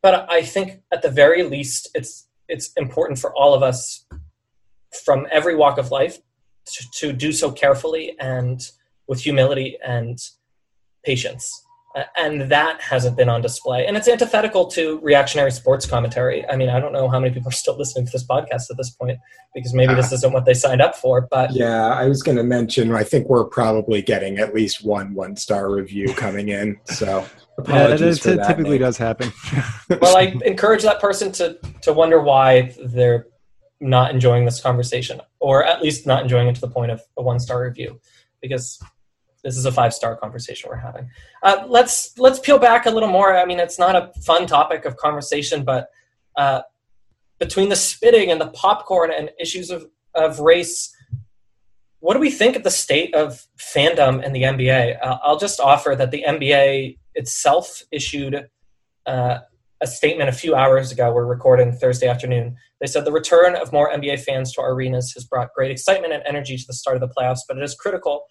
But 0.01 0.29
I 0.29 0.41
think 0.41 0.81
at 0.91 1.01
the 1.01 1.09
very 1.09 1.43
least, 1.43 1.89
it's 1.93 2.27
it's 2.47 2.71
important 2.73 3.19
for 3.19 3.33
all 3.35 3.53
of 3.53 3.63
us 3.63 4.05
from 5.05 5.27
every 5.31 5.55
walk 5.55 5.77
of 5.77 5.89
life 5.89 6.19
to, 6.65 6.87
to 6.99 7.13
do 7.13 7.31
so 7.31 7.51
carefully 7.51 8.15
and 8.19 8.61
with 9.07 9.21
humility 9.21 9.77
and 9.85 10.19
patience. 11.03 11.49
Uh, 11.95 12.03
and 12.17 12.41
that 12.49 12.79
hasn't 12.81 13.17
been 13.17 13.27
on 13.27 13.41
display. 13.41 13.85
And 13.85 13.97
it's 13.97 14.07
antithetical 14.07 14.67
to 14.67 14.99
reactionary 14.99 15.51
sports 15.51 15.85
commentary. 15.85 16.47
I 16.47 16.55
mean, 16.55 16.69
I 16.69 16.79
don't 16.79 16.93
know 16.93 17.09
how 17.09 17.19
many 17.19 17.33
people 17.33 17.49
are 17.49 17.53
still 17.53 17.77
listening 17.77 18.05
to 18.05 18.11
this 18.11 18.25
podcast 18.25 18.69
at 18.69 18.77
this 18.77 18.91
point 18.91 19.19
because 19.53 19.73
maybe 19.73 19.93
this 19.93 20.11
isn't 20.11 20.31
what 20.31 20.45
they 20.45 20.53
signed 20.53 20.81
up 20.81 20.95
for. 20.95 21.27
But 21.29 21.53
Yeah, 21.53 21.89
I 21.89 22.07
was 22.07 22.23
going 22.23 22.37
to 22.37 22.43
mention. 22.43 22.93
I 22.93 23.03
think 23.03 23.27
we're 23.27 23.43
probably 23.43 24.01
getting 24.01 24.37
at 24.37 24.53
least 24.53 24.85
one 24.85 25.13
one 25.13 25.35
star 25.35 25.71
review 25.71 26.13
coming 26.15 26.49
in. 26.49 26.79
So 26.85 27.05
yeah, 27.67 27.85
apologies 27.85 28.17
it, 28.17 28.23
for 28.23 28.29
it 28.31 28.37
that. 28.37 28.47
typically 28.47 28.71
Nate. 28.71 28.81
does 28.81 28.97
happen 28.97 29.31
well, 30.01 30.17
I 30.17 30.35
encourage 30.45 30.83
that 30.83 30.99
person 30.99 31.31
to 31.33 31.57
to 31.81 31.93
wonder 31.93 32.21
why 32.21 32.73
they're 32.85 33.27
not 33.81 34.11
enjoying 34.11 34.45
this 34.45 34.61
conversation, 34.61 35.19
or 35.39 35.65
at 35.65 35.81
least 35.81 36.05
not 36.07 36.21
enjoying 36.21 36.47
it 36.47 36.55
to 36.55 36.61
the 36.61 36.69
point 36.69 36.91
of 36.91 37.01
a 37.17 37.21
one 37.21 37.39
star 37.39 37.63
review, 37.63 37.99
because 38.41 38.79
this 39.43 39.57
is 39.57 39.65
a 39.65 39.71
five 39.71 39.93
star 39.93 40.15
conversation 40.15 40.69
we're 40.69 40.77
having. 40.77 41.09
Uh, 41.43 41.65
let's 41.67 42.17
let's 42.17 42.39
peel 42.39 42.59
back 42.59 42.85
a 42.85 42.91
little 42.91 43.09
more. 43.09 43.35
I 43.35 43.45
mean, 43.45 43.59
it's 43.59 43.79
not 43.79 43.95
a 43.95 44.11
fun 44.21 44.47
topic 44.47 44.85
of 44.85 44.97
conversation, 44.97 45.63
but 45.63 45.89
uh, 46.35 46.61
between 47.39 47.69
the 47.69 47.75
spitting 47.75 48.31
and 48.31 48.39
the 48.39 48.47
popcorn 48.47 49.11
and 49.11 49.31
issues 49.39 49.69
of 49.69 49.85
of 50.13 50.39
race. 50.39 50.95
What 51.99 52.15
do 52.15 52.19
we 52.19 52.31
think 52.31 52.55
of 52.55 52.63
the 52.63 52.71
state 52.71 53.13
of 53.13 53.45
fandom 53.59 54.23
in 54.23 54.33
the 54.33 54.41
NBA? 54.41 54.97
Uh, 55.03 55.19
I'll 55.23 55.37
just 55.37 55.59
offer 55.59 55.95
that 55.95 56.09
the 56.09 56.23
NBA 56.27 56.97
itself 57.13 57.83
issued 57.91 58.47
uh, 59.05 59.39
a 59.81 59.87
statement 59.87 60.27
a 60.27 60.33
few 60.33 60.55
hours 60.55 60.91
ago. 60.91 61.13
We're 61.13 61.25
recording 61.25 61.71
Thursday 61.71 62.07
afternoon. 62.07 62.55
They 62.79 62.87
said 62.87 63.05
the 63.05 63.11
return 63.11 63.55
of 63.55 63.71
more 63.71 63.91
NBA 63.91 64.21
fans 64.21 64.51
to 64.53 64.61
our 64.61 64.73
arenas 64.73 65.11
has 65.13 65.25
brought 65.25 65.53
great 65.53 65.69
excitement 65.69 66.11
and 66.11 66.23
energy 66.25 66.57
to 66.57 66.63
the 66.65 66.73
start 66.73 66.97
of 66.97 67.01
the 67.01 67.13
playoffs, 67.15 67.41
but 67.47 67.57
it 67.57 67.63
is 67.63 67.75
critical 67.75 68.23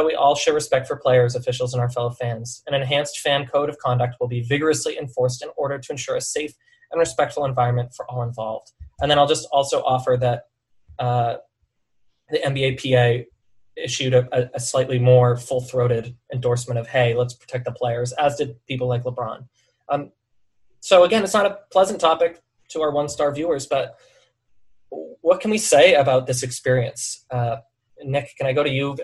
that 0.00 0.06
we 0.06 0.14
all 0.14 0.34
show 0.34 0.54
respect 0.54 0.86
for 0.86 0.96
players, 0.96 1.34
officials, 1.34 1.74
and 1.74 1.80
our 1.80 1.90
fellow 1.90 2.10
fans. 2.10 2.62
An 2.66 2.74
enhanced 2.74 3.20
fan 3.20 3.46
code 3.46 3.68
of 3.68 3.76
conduct 3.78 4.16
will 4.18 4.28
be 4.28 4.40
vigorously 4.40 4.96
enforced 4.96 5.42
in 5.42 5.50
order 5.56 5.78
to 5.78 5.92
ensure 5.92 6.16
a 6.16 6.22
safe 6.22 6.52
and 6.90 6.98
respectful 6.98 7.44
environment 7.44 7.92
for 7.94 8.10
all 8.10 8.22
involved. 8.22 8.72
And 9.00 9.10
then 9.10 9.18
I'll 9.18 9.26
just 9.26 9.46
also 9.52 9.82
offer 9.82 10.16
that 10.18 10.44
uh, 10.98 11.36
the 12.30 12.38
NBA 12.38 12.80
PA 12.80 13.24
issued 13.76 14.14
a, 14.14 14.50
a 14.54 14.60
slightly 14.60 14.98
more 14.98 15.36
full 15.36 15.60
throated 15.60 16.16
endorsement 16.32 16.80
of, 16.80 16.88
hey, 16.88 17.14
let's 17.14 17.34
protect 17.34 17.66
the 17.66 17.72
players, 17.72 18.12
as 18.12 18.36
did 18.36 18.54
people 18.66 18.88
like 18.88 19.04
LeBron. 19.04 19.46
Um, 19.90 20.12
so, 20.80 21.04
again, 21.04 21.22
it's 21.22 21.34
not 21.34 21.44
a 21.44 21.58
pleasant 21.70 22.00
topic 22.00 22.40
to 22.70 22.80
our 22.80 22.90
one 22.90 23.10
star 23.10 23.34
viewers, 23.34 23.66
but 23.66 23.98
what 24.88 25.40
can 25.40 25.50
we 25.50 25.58
say 25.58 25.92
about 25.92 26.26
this 26.26 26.42
experience? 26.42 27.26
Uh, 27.30 27.58
Nick, 28.02 28.34
can 28.38 28.46
I 28.46 28.54
go 28.54 28.62
to 28.62 28.70
you? 28.70 28.96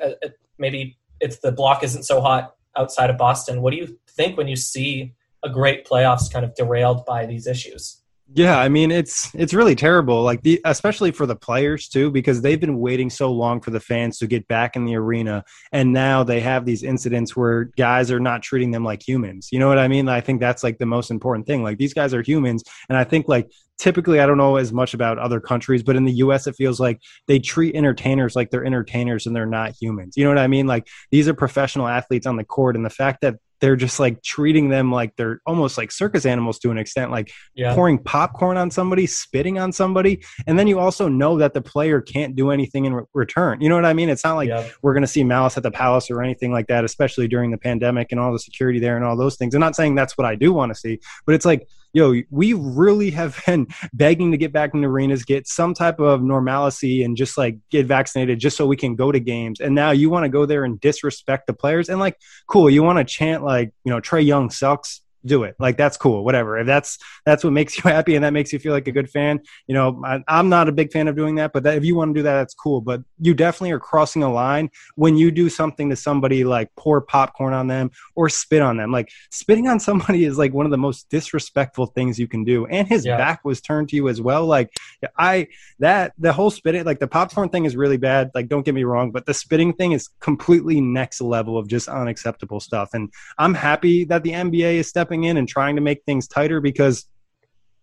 Maybe 0.59 0.99
if 1.21 1.41
the 1.41 1.53
block 1.53 1.83
isn't 1.83 2.05
so 2.05 2.21
hot 2.21 2.55
outside 2.77 3.11
of 3.11 3.17
Boston, 3.17 3.63
what 3.63 3.71
do 3.71 3.77
you 3.77 3.99
think 4.09 4.37
when 4.37 4.49
you 4.49 4.57
see 4.57 5.15
a 5.43 5.49
great 5.49 5.87
playoffs 5.87 6.33
kind 6.33 6.45
of 6.45 6.55
derailed 6.55 7.05
by 7.07 7.27
these 7.27 7.47
issues? 7.47 8.03
Yeah, 8.35 8.59
I 8.59 8.69
mean 8.69 8.91
it's 8.91 9.33
it's 9.37 9.55
really 9.55 9.77
terrible. 9.77 10.23
Like 10.23 10.43
the 10.43 10.61
especially 10.65 11.13
for 11.13 11.27
the 11.27 11.37
players 11.37 11.89
too, 11.89 12.11
because 12.11 12.43
they've 12.43 12.59
been 12.59 12.81
waiting 12.81 13.09
so 13.09 13.31
long 13.31 13.61
for 13.61 13.71
the 13.71 13.79
fans 13.79 14.19
to 14.19 14.27
get 14.27 14.49
back 14.49 14.75
in 14.75 14.85
the 14.85 14.97
arena, 14.97 15.45
and 15.71 15.93
now 15.93 16.25
they 16.25 16.41
have 16.41 16.65
these 16.65 16.83
incidents 16.83 17.37
where 17.37 17.67
guys 17.77 18.11
are 18.11 18.19
not 18.19 18.43
treating 18.43 18.73
them 18.73 18.83
like 18.83 19.07
humans. 19.07 19.51
You 19.53 19.61
know 19.61 19.69
what 19.69 19.79
I 19.79 19.87
mean? 19.87 20.09
I 20.09 20.21
think 20.21 20.41
that's 20.41 20.65
like 20.65 20.79
the 20.79 20.87
most 20.87 21.13
important 21.13 21.47
thing. 21.47 21.63
Like 21.63 21.79
these 21.79 21.95
guys 21.95 22.13
are 22.15 22.23
humans, 22.23 22.65
and 22.89 22.99
I 22.99 23.05
think 23.05 23.29
like 23.29 23.49
typically 23.79 24.21
I 24.21 24.27
don't 24.27 24.39
know 24.39 24.57
as 24.57 24.73
much 24.73 24.95
about 24.95 25.19
other 25.19 25.41
countries, 25.41 25.83
but 25.83 25.97
in 25.97 26.05
the 26.05 26.13
US 26.15 26.47
it 26.47 26.57
feels 26.57 26.81
like 26.81 27.01
they 27.27 27.39
treat 27.39 27.75
entertainers 27.75 28.37
like 28.37 28.51
they're 28.51 28.65
entertainers 28.65 29.27
and 29.27 29.35
they're 29.35 29.47
not 29.47 29.75
humans. 29.81 30.17
You 30.17 30.25
know 30.25 30.31
what 30.31 30.39
I 30.39 30.47
mean? 30.47 30.67
Like 30.67 30.87
these 31.11 31.29
are 31.29 31.35
professional 31.35 31.87
athletes 31.87 32.27
on 32.27 32.37
the 32.37 32.45
court 32.45 32.77
and 32.77 32.85
the 32.85 32.91
fact 32.91 33.21
that 33.23 33.37
they're 33.61 33.77
just 33.77 33.99
like 33.99 34.23
treating 34.23 34.69
them 34.69 34.93
like 34.93 35.15
they're 35.17 35.41
almost 35.47 35.79
like 35.79 35.91
circus 35.91 36.27
animals 36.27 36.59
to 36.59 36.71
an 36.71 36.79
extent, 36.79 37.11
like 37.11 37.31
yeah. 37.55 37.75
pouring 37.75 37.99
popcorn 37.99 38.57
on 38.57 38.71
somebody, 38.71 39.07
spitting 39.07 39.59
on 39.59 39.73
somebody. 39.73 40.23
And 40.47 40.59
then 40.59 40.67
you 40.67 40.79
also 40.79 41.09
know 41.09 41.39
that 41.39 41.55
the 41.55 41.63
player 41.63 42.01
can't 42.01 42.37
do 42.37 42.51
anything 42.51 42.85
in 42.85 42.95
re- 42.95 43.05
return. 43.15 43.61
You 43.61 43.69
know 43.69 43.77
what 43.77 43.87
I 43.87 43.95
mean? 43.95 44.09
It's 44.09 44.25
not 44.25 44.35
like 44.35 44.49
yeah. 44.49 44.69
we're 44.83 44.93
going 44.93 45.03
to 45.03 45.09
see 45.09 45.25
malice 45.25 45.57
at 45.57 45.63
the 45.63 45.71
palace 45.71 46.11
or 46.11 46.23
anything 46.23 46.53
like 46.53 46.67
that, 46.67 46.85
especially 46.85 47.29
during 47.29 47.51
the 47.51 47.59
pandemic 47.59 48.09
and 48.11 48.21
all 48.21 48.33
the 48.33 48.39
security 48.39 48.79
there 48.79 48.97
and 48.97 49.05
all 49.05 49.17
those 49.17 49.37
things. 49.37 49.55
I'm 49.55 49.61
not 49.61 49.77
saying 49.77 49.95
that's 49.95 50.19
what 50.19 50.27
I 50.27 50.35
do 50.35 50.53
want 50.53 50.71
to 50.73 50.79
see, 50.79 51.01
but 51.25 51.35
it's 51.35 51.47
like, 51.47 51.67
yo, 51.93 52.15
we 52.31 52.53
really 52.53 53.11
have 53.11 53.41
been 53.47 53.67
begging 53.93 54.31
to 54.33 54.37
get 54.37 54.53
back 54.53 54.75
in 54.75 54.81
the 54.81 54.89
arenas, 54.89 55.25
get 55.25 55.47
some 55.47 55.75
type 55.75 56.01
of 56.01 56.23
normalcy, 56.23 57.03
and 57.03 57.17
just 57.17 57.39
like 57.39 57.59
get 57.71 57.87
vaccinated 57.87 58.39
just 58.39 58.57
so 58.57 58.67
we 58.67 58.77
can 58.77 58.97
go 58.97 59.13
to 59.13 59.21
games. 59.21 59.61
And 59.61 59.75
now 59.75 59.91
you 59.91 60.11
want 60.11 60.25
to 60.25 60.29
go 60.29 60.47
there 60.47 60.65
and 60.65 60.81
disrespect 60.81 61.47
the 61.47 61.55
players. 61.55 61.89
And 61.89 61.99
like, 61.99 62.19
cool, 62.47 62.69
you 62.71 62.83
want 62.83 62.99
to 62.99 63.05
chant 63.05 63.45
like, 63.45 63.73
you 63.85 63.93
know, 63.93 64.01
Trae 64.01 64.25
Young 64.25 64.51
sucks 64.51 65.01
do 65.27 65.43
it. 65.43 65.57
Like 65.59 65.77
that's 65.77 65.97
cool 65.97 66.25
whatever. 66.25 66.59
If 66.59 66.67
that's 66.67 66.99
that's 67.25 67.45
what 67.45 67.53
makes 67.53 67.77
you 67.85 67.91
happy 67.91 68.15
and 68.15 68.25
that 68.25 68.33
makes 68.33 68.53
you 68.53 68.59
feel 68.59 68.73
like 68.73 68.89
a 68.89 68.93
good 68.93 69.11
fan 69.11 69.41
you 69.67 69.75
know 69.75 70.03
I, 70.05 70.23
am 70.29 70.49
not 70.49 70.69
a 70.69 70.73
big 70.73 70.93
fan 70.93 71.09
of 71.09 71.17
doing 71.17 71.37
that 71.37 71.53
but 71.53 71.63
that, 71.65 71.77
if 71.77 71.85
you 71.85 71.95
want 71.95 72.15
to 72.15 72.19
do 72.19 72.23
that 72.23 72.35
that's 72.35 72.55
cool. 72.55 72.81
But 72.81 73.03
you 73.19 73.35
definitely 73.35 73.73
are 73.73 73.81
crossing 73.81 74.23
a 74.23 74.33
line 74.33 74.71
when 74.95 75.17
you 75.17 75.31
do 75.31 75.49
something 75.49 75.91
to 75.91 75.97
somebody 75.97 76.45
like 76.45 76.71
pour 76.77 77.01
popcorn 77.01 77.55
on 77.55 77.67
them 77.67 77.91
or 78.15 78.29
spit 78.29 78.63
on 78.63 78.77
them. 78.77 78.93
Like 78.93 79.11
spitting 79.31 79.69
on 79.69 79.81
somebody 79.81 80.25
is 80.25 80.39
like 80.39 80.53
one 80.53 80.67
of 80.67 80.71
the 80.71 80.79
most 80.79 81.09
disrespectful 81.09 81.87
things 81.87 82.19
you 82.19 82.29
can 82.29 82.45
do. 82.45 82.67
And 82.67 82.87
his 82.87 83.05
yeah. 83.05 83.17
back 83.17 83.45
was 83.45 83.61
turned 83.61 83.89
to 83.91 83.97
you 83.97 84.09
as 84.09 84.21
well. 84.21 84.47
Like 84.47 84.71
i 85.19 85.47
that 85.79 86.13
the 86.19 86.33
whole 86.33 86.51
spitting 86.51 86.85
like 86.85 87.01
the 87.01 87.09
popcorn 87.09 87.49
thing 87.49 87.65
is 87.65 87.77
really 87.77 87.97
bad. 87.97 88.31
Like 88.35 88.49
don't 88.49 88.65
get 88.65 88.75
me 88.75 88.85
wrong 88.85 89.11
but 89.11 89.27
the 89.27 89.35
spitting 89.35 89.73
thing 89.73 89.93
is 89.93 90.09
completely 90.21 90.81
next 90.81 91.21
level 91.21 91.59
of 91.59 91.69
just 91.69 91.89
unacceptable 91.89 92.61
stuff. 92.61 92.91
And 92.93 93.13
i'm 93.39 93.55
happy 93.55 94.05
that 94.05 94.23
the 94.23 94.33
nba 94.33 94.75
is 94.75 94.89
stepping 94.89 95.16
stepping 95.17 95.25
in 95.25 95.37
and 95.37 95.49
trying 95.49 95.77
to 95.77 95.83
make 95.83 96.05
things 96.05 96.29
tighter 96.29 96.61
because 96.61 97.07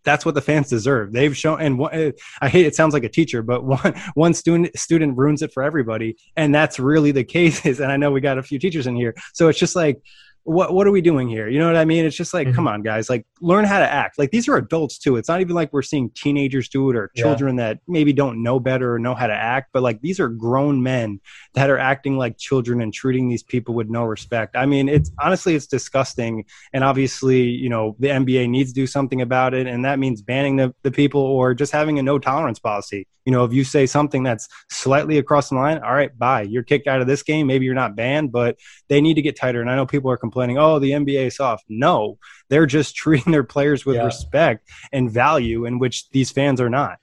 that's 0.05 0.25
what 0.25 0.35
the 0.35 0.41
fans 0.41 0.69
deserve. 0.69 1.13
They've 1.13 1.35
shown, 1.35 1.61
and 1.61 2.13
I 2.41 2.49
hate 2.49 2.65
it 2.65 2.75
sounds 2.75 2.93
like 2.93 3.05
a 3.05 3.09
teacher, 3.09 3.41
but 3.41 3.63
one 3.83 3.93
one 4.15 4.33
student 4.33 4.77
student 4.77 5.17
ruins 5.17 5.41
it 5.41 5.53
for 5.53 5.63
everybody, 5.63 6.17
and 6.35 6.53
that's 6.53 6.79
really 6.79 7.11
the 7.11 7.23
case. 7.37 7.65
Is 7.65 7.79
and 7.79 7.91
I 7.91 7.97
know 7.97 8.11
we 8.11 8.21
got 8.21 8.37
a 8.37 8.43
few 8.43 8.59
teachers 8.59 8.87
in 8.87 8.95
here, 8.95 9.15
so 9.33 9.47
it's 9.47 9.59
just 9.59 9.75
like 9.75 10.01
what 10.43 10.73
what 10.73 10.85
are 10.87 10.91
we 10.91 11.01
doing 11.01 11.27
here? 11.27 11.47
You 11.47 11.59
know 11.59 11.67
what 11.67 11.75
I 11.75 11.85
mean? 11.85 12.05
It's 12.05 12.15
just 12.15 12.33
like, 12.33 12.47
mm-hmm. 12.47 12.55
come 12.55 12.67
on, 12.67 12.81
guys, 12.81 13.09
like 13.09 13.25
learn 13.41 13.65
how 13.65 13.79
to 13.79 13.89
act. 13.89 14.17
Like 14.19 14.31
these 14.31 14.47
are 14.47 14.57
adults 14.57 14.97
too. 14.97 15.15
It's 15.15 15.29
not 15.29 15.41
even 15.41 15.55
like 15.55 15.71
we're 15.71 15.81
seeing 15.81 16.09
teenagers 16.11 16.67
do 16.67 16.89
it 16.89 16.95
or 16.95 17.11
children 17.15 17.57
yeah. 17.57 17.67
that 17.67 17.79
maybe 17.87 18.13
don't 18.13 18.43
know 18.43 18.59
better 18.59 18.93
or 18.93 18.99
know 18.99 19.15
how 19.15 19.27
to 19.27 19.33
act, 19.33 19.69
but 19.73 19.83
like 19.83 20.01
these 20.01 20.19
are 20.19 20.29
grown 20.29 20.83
men 20.83 21.19
that 21.53 21.69
are 21.69 21.77
acting 21.77 22.17
like 22.17 22.37
children 22.37 22.81
and 22.81 22.93
treating 22.93 23.29
these 23.29 23.43
people 23.43 23.73
with 23.73 23.89
no 23.89 24.03
respect. 24.03 24.55
I 24.55 24.65
mean, 24.65 24.89
it's 24.89 25.11
honestly 25.21 25.55
it's 25.55 25.67
disgusting. 25.67 26.45
And 26.73 26.83
obviously, 26.83 27.43
you 27.43 27.69
know, 27.69 27.95
the 27.99 28.09
NBA 28.09 28.49
needs 28.49 28.71
to 28.71 28.75
do 28.75 28.87
something 28.87 29.21
about 29.21 29.53
it, 29.53 29.67
and 29.67 29.85
that 29.85 29.99
means 29.99 30.21
banning 30.21 30.57
the, 30.57 30.73
the 30.83 30.91
people 30.91 31.21
or 31.21 31.53
just 31.53 31.71
having 31.71 31.99
a 31.99 32.03
no 32.03 32.19
tolerance 32.19 32.59
policy. 32.59 33.07
You 33.25 33.31
know, 33.31 33.45
if 33.45 33.53
you 33.53 33.63
say 33.63 33.85
something 33.85 34.23
that's 34.23 34.49
slightly 34.69 35.17
across 35.17 35.49
the 35.49 35.55
line, 35.55 35.77
all 35.77 35.93
right, 35.93 36.17
bye. 36.17 36.41
You're 36.41 36.63
kicked 36.63 36.87
out 36.87 36.99
of 36.99 37.07
this 37.07 37.23
game. 37.23 37.47
Maybe 37.47 37.65
you're 37.65 37.73
not 37.73 37.95
banned, 37.95 38.31
but 38.31 38.57
they 38.89 38.99
need 38.99 39.13
to 39.13 39.21
get 39.21 39.37
tighter. 39.37 39.61
And 39.61 39.69
I 39.69 39.75
know 39.75 39.85
people 39.85 40.11
are 40.11 40.17
complaining, 40.17 40.32
oh, 40.35 40.79
the 40.79 40.91
NBA 40.91 41.27
is 41.27 41.37
soft. 41.37 41.65
No, 41.69 42.17
they're 42.49 42.65
just 42.65 42.95
treating 43.03 43.31
their 43.31 43.43
players 43.43 43.85
with 43.85 43.97
yeah. 43.97 44.05
respect 44.05 44.67
and 44.91 45.11
value, 45.11 45.65
in 45.65 45.79
which 45.79 46.09
these 46.09 46.31
fans 46.31 46.59
are 46.61 46.69
not. 46.69 46.99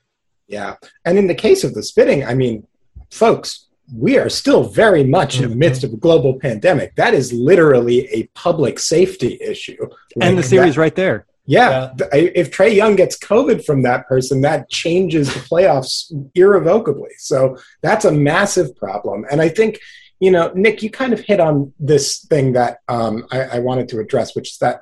Yeah. 0.47 0.75
And 1.05 1.17
in 1.17 1.29
the 1.29 1.35
case 1.35 1.63
of 1.63 1.75
the 1.75 1.83
spitting, 1.83 2.25
I 2.25 2.35
mean, 2.35 2.67
folks, 3.11 3.69
we 3.95 4.19
are 4.19 4.29
still 4.29 4.65
very 4.65 5.05
much 5.05 5.37
in 5.37 5.43
the 5.43 5.49
mm-hmm. 5.49 5.59
midst 5.59 5.85
of 5.85 5.93
a 5.93 5.97
global 5.97 6.39
pandemic. 6.39 6.95
That 6.97 7.15
is 7.15 7.33
literally 7.33 8.09
a 8.09 8.27
public 8.35 8.79
safety 8.79 9.39
issue. 9.41 9.77
Like 10.17 10.29
and 10.29 10.39
the 10.39 10.43
series 10.43 10.75
that, 10.75 10.81
right 10.81 10.95
there. 10.95 11.27
Yeah, 11.47 11.93
yeah. 11.99 12.07
If 12.13 12.53
Trae 12.53 12.75
Young 12.75 12.97
gets 12.97 13.19
COVID 13.19 13.65
from 13.65 13.83
that 13.83 14.07
person, 14.07 14.41
that 14.43 14.71
changes 14.71 15.33
the 15.33 15.41
playoffs 15.41 16.13
irrevocably. 16.35 17.11
So 17.19 17.57
that's 17.83 18.05
a 18.05 18.13
massive 18.13 18.77
problem. 18.77 19.25
And 19.31 19.41
I 19.41 19.49
think 19.49 19.81
you 20.21 20.31
know, 20.31 20.53
Nick, 20.55 20.83
you 20.83 20.91
kind 20.91 21.13
of 21.13 21.21
hit 21.21 21.41
on 21.41 21.73
this 21.79 22.19
thing 22.19 22.53
that 22.53 22.79
um, 22.89 23.27
I, 23.33 23.41
I 23.43 23.59
wanted 23.61 23.89
to 23.89 24.01
address, 24.01 24.37
which 24.37 24.51
is 24.53 24.59
that 24.59 24.81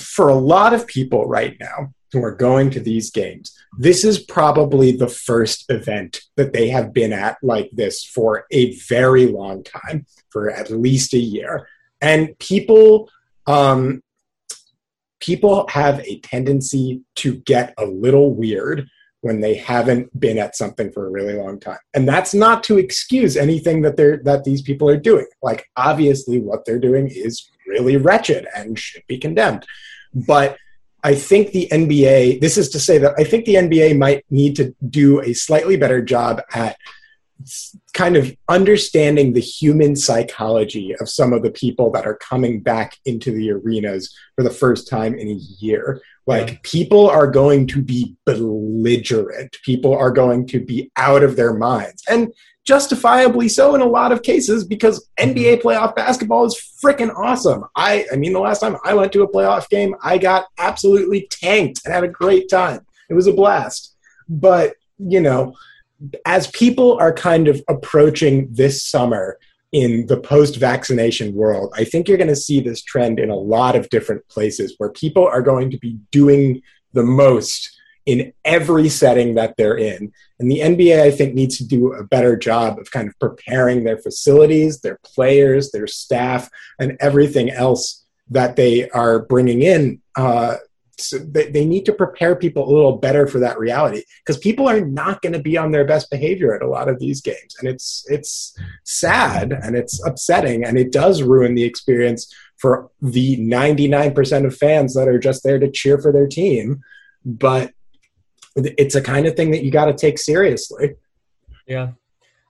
for 0.00 0.28
a 0.28 0.34
lot 0.34 0.74
of 0.74 0.86
people 0.86 1.26
right 1.26 1.56
now 1.58 1.92
who 2.12 2.22
are 2.22 2.34
going 2.34 2.70
to 2.70 2.80
these 2.80 3.10
games, 3.10 3.56
this 3.78 4.04
is 4.04 4.18
probably 4.18 4.92
the 4.92 5.08
first 5.08 5.64
event 5.70 6.20
that 6.36 6.52
they 6.52 6.68
have 6.68 6.92
been 6.92 7.12
at 7.12 7.38
like 7.42 7.70
this 7.72 8.04
for 8.04 8.44
a 8.50 8.76
very 8.88 9.26
long 9.26 9.64
time, 9.64 10.04
for 10.28 10.50
at 10.50 10.70
least 10.70 11.14
a 11.14 11.18
year. 11.18 11.66
And 12.02 12.38
people, 12.38 13.10
um, 13.46 14.02
people 15.20 15.66
have 15.68 16.00
a 16.00 16.20
tendency 16.20 17.02
to 17.16 17.36
get 17.36 17.72
a 17.78 17.86
little 17.86 18.34
weird 18.34 18.86
when 19.22 19.40
they 19.40 19.54
haven't 19.54 20.18
been 20.18 20.38
at 20.38 20.56
something 20.56 20.90
for 20.92 21.06
a 21.06 21.10
really 21.10 21.34
long 21.34 21.60
time. 21.60 21.78
And 21.94 22.08
that's 22.08 22.32
not 22.34 22.64
to 22.64 22.78
excuse 22.78 23.36
anything 23.36 23.82
that 23.82 23.96
they're 23.96 24.18
that 24.24 24.44
these 24.44 24.62
people 24.62 24.88
are 24.88 24.96
doing. 24.96 25.26
Like 25.42 25.68
obviously 25.76 26.40
what 26.40 26.64
they're 26.64 26.78
doing 26.78 27.08
is 27.08 27.50
really 27.66 27.96
wretched 27.96 28.46
and 28.56 28.78
should 28.78 29.06
be 29.06 29.18
condemned. 29.18 29.66
But 30.14 30.56
I 31.02 31.14
think 31.14 31.52
the 31.52 31.68
NBA, 31.70 32.40
this 32.40 32.58
is 32.58 32.68
to 32.70 32.80
say 32.80 32.98
that 32.98 33.14
I 33.18 33.24
think 33.24 33.44
the 33.44 33.54
NBA 33.54 33.96
might 33.96 34.24
need 34.30 34.56
to 34.56 34.74
do 34.88 35.20
a 35.20 35.32
slightly 35.32 35.76
better 35.76 36.02
job 36.02 36.42
at 36.52 36.76
kind 37.94 38.16
of 38.16 38.34
understanding 38.48 39.32
the 39.32 39.40
human 39.40 39.96
psychology 39.96 40.94
of 41.00 41.08
some 41.08 41.32
of 41.32 41.42
the 41.42 41.50
people 41.50 41.90
that 41.92 42.06
are 42.06 42.16
coming 42.16 42.60
back 42.60 42.96
into 43.06 43.32
the 43.32 43.50
arenas 43.50 44.14
for 44.36 44.42
the 44.42 44.50
first 44.50 44.88
time 44.88 45.14
in 45.14 45.28
a 45.28 45.40
year. 45.58 46.02
Like 46.30 46.62
people 46.62 47.08
are 47.08 47.30
going 47.30 47.66
to 47.68 47.82
be 47.82 48.16
belligerent. 48.24 49.56
People 49.64 49.96
are 49.96 50.10
going 50.10 50.46
to 50.48 50.64
be 50.64 50.90
out 50.96 51.22
of 51.22 51.36
their 51.36 51.54
minds. 51.54 52.02
And 52.08 52.32
justifiably 52.64 53.48
so 53.48 53.74
in 53.74 53.80
a 53.80 53.86
lot 53.86 54.12
of 54.12 54.22
cases 54.22 54.64
because 54.64 55.08
NBA 55.18 55.34
mm-hmm. 55.34 55.66
playoff 55.66 55.96
basketball 55.96 56.44
is 56.44 56.60
freaking 56.84 57.12
awesome. 57.16 57.64
I 57.74 58.06
I 58.12 58.16
mean 58.16 58.32
the 58.32 58.40
last 58.40 58.60
time 58.60 58.76
I 58.84 58.94
went 58.94 59.12
to 59.12 59.22
a 59.22 59.32
playoff 59.32 59.68
game, 59.68 59.94
I 60.02 60.18
got 60.18 60.46
absolutely 60.58 61.26
tanked 61.30 61.80
and 61.84 61.92
had 61.92 62.04
a 62.04 62.08
great 62.08 62.48
time. 62.48 62.86
It 63.08 63.14
was 63.14 63.26
a 63.26 63.32
blast. 63.32 63.96
But, 64.28 64.74
you 64.98 65.20
know, 65.20 65.56
as 66.24 66.46
people 66.48 66.96
are 66.98 67.12
kind 67.12 67.48
of 67.48 67.60
approaching 67.68 68.48
this 68.50 68.82
summer 68.82 69.38
in 69.72 70.06
the 70.06 70.18
post 70.18 70.56
vaccination 70.56 71.34
world, 71.34 71.72
I 71.76 71.84
think 71.84 72.08
you're 72.08 72.18
going 72.18 72.28
to 72.28 72.36
see 72.36 72.60
this 72.60 72.82
trend 72.82 73.20
in 73.20 73.30
a 73.30 73.36
lot 73.36 73.76
of 73.76 73.88
different 73.88 74.26
places 74.28 74.74
where 74.78 74.90
people 74.90 75.26
are 75.26 75.42
going 75.42 75.70
to 75.70 75.78
be 75.78 75.98
doing 76.10 76.62
the 76.92 77.04
most 77.04 77.76
in 78.06 78.32
every 78.44 78.88
setting 78.88 79.34
that 79.34 79.56
they're 79.56 79.76
in. 79.76 80.12
And 80.38 80.50
the 80.50 80.60
NBA, 80.60 81.00
I 81.00 81.10
think, 81.10 81.34
needs 81.34 81.58
to 81.58 81.66
do 81.66 81.92
a 81.92 82.02
better 82.02 82.36
job 82.36 82.78
of 82.78 82.90
kind 82.90 83.08
of 83.08 83.18
preparing 83.20 83.84
their 83.84 83.98
facilities, 83.98 84.80
their 84.80 84.98
players, 85.04 85.70
their 85.70 85.86
staff, 85.86 86.50
and 86.78 86.96
everything 86.98 87.50
else 87.50 88.04
that 88.30 88.56
they 88.56 88.88
are 88.90 89.20
bringing 89.20 89.62
in 89.62 90.00
uh, 90.16 90.56
so 91.00 91.18
they, 91.18 91.50
they 91.50 91.64
need 91.64 91.84
to 91.86 91.92
prepare 91.92 92.36
people 92.36 92.68
a 92.68 92.72
little 92.72 92.96
better 92.96 93.26
for 93.26 93.38
that 93.38 93.58
reality 93.58 94.02
because 94.18 94.38
people 94.38 94.68
are 94.68 94.80
not 94.80 95.22
going 95.22 95.32
to 95.32 95.38
be 95.38 95.56
on 95.56 95.70
their 95.70 95.84
best 95.84 96.10
behavior 96.10 96.54
at 96.54 96.62
a 96.62 96.68
lot 96.68 96.88
of 96.88 96.98
these 96.98 97.20
games. 97.20 97.56
And 97.58 97.68
it's 97.68 98.04
it's 98.08 98.56
sad 98.84 99.52
and 99.52 99.76
it's 99.76 100.04
upsetting 100.06 100.64
and 100.64 100.78
it 100.78 100.92
does 100.92 101.22
ruin 101.22 101.54
the 101.54 101.64
experience 101.64 102.32
for 102.56 102.90
the 103.00 103.38
99% 103.38 104.46
of 104.46 104.56
fans 104.56 104.94
that 104.94 105.08
are 105.08 105.18
just 105.18 105.42
there 105.42 105.58
to 105.58 105.70
cheer 105.70 105.98
for 105.98 106.12
their 106.12 106.26
team. 106.26 106.80
But 107.24 107.72
it's 108.56 108.94
a 108.94 109.02
kind 109.02 109.26
of 109.26 109.36
thing 109.36 109.50
that 109.52 109.64
you 109.64 109.70
got 109.70 109.86
to 109.86 109.94
take 109.94 110.18
seriously. 110.18 110.94
Yeah. 111.66 111.92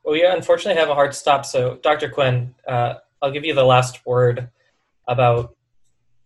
Well 0.05 0.13
we 0.13 0.25
unfortunately 0.25 0.81
have 0.81 0.91
a 0.91 0.95
hard 0.95 1.15
stop. 1.15 1.45
So 1.47 1.79
dr 1.83 2.09
quinn 2.11 2.55
uh, 2.67 2.95
i'll 3.23 3.31
give 3.31 3.45
you 3.45 3.55
the 3.55 3.65
last 3.65 4.05
word 4.07 4.49
about 5.07 5.57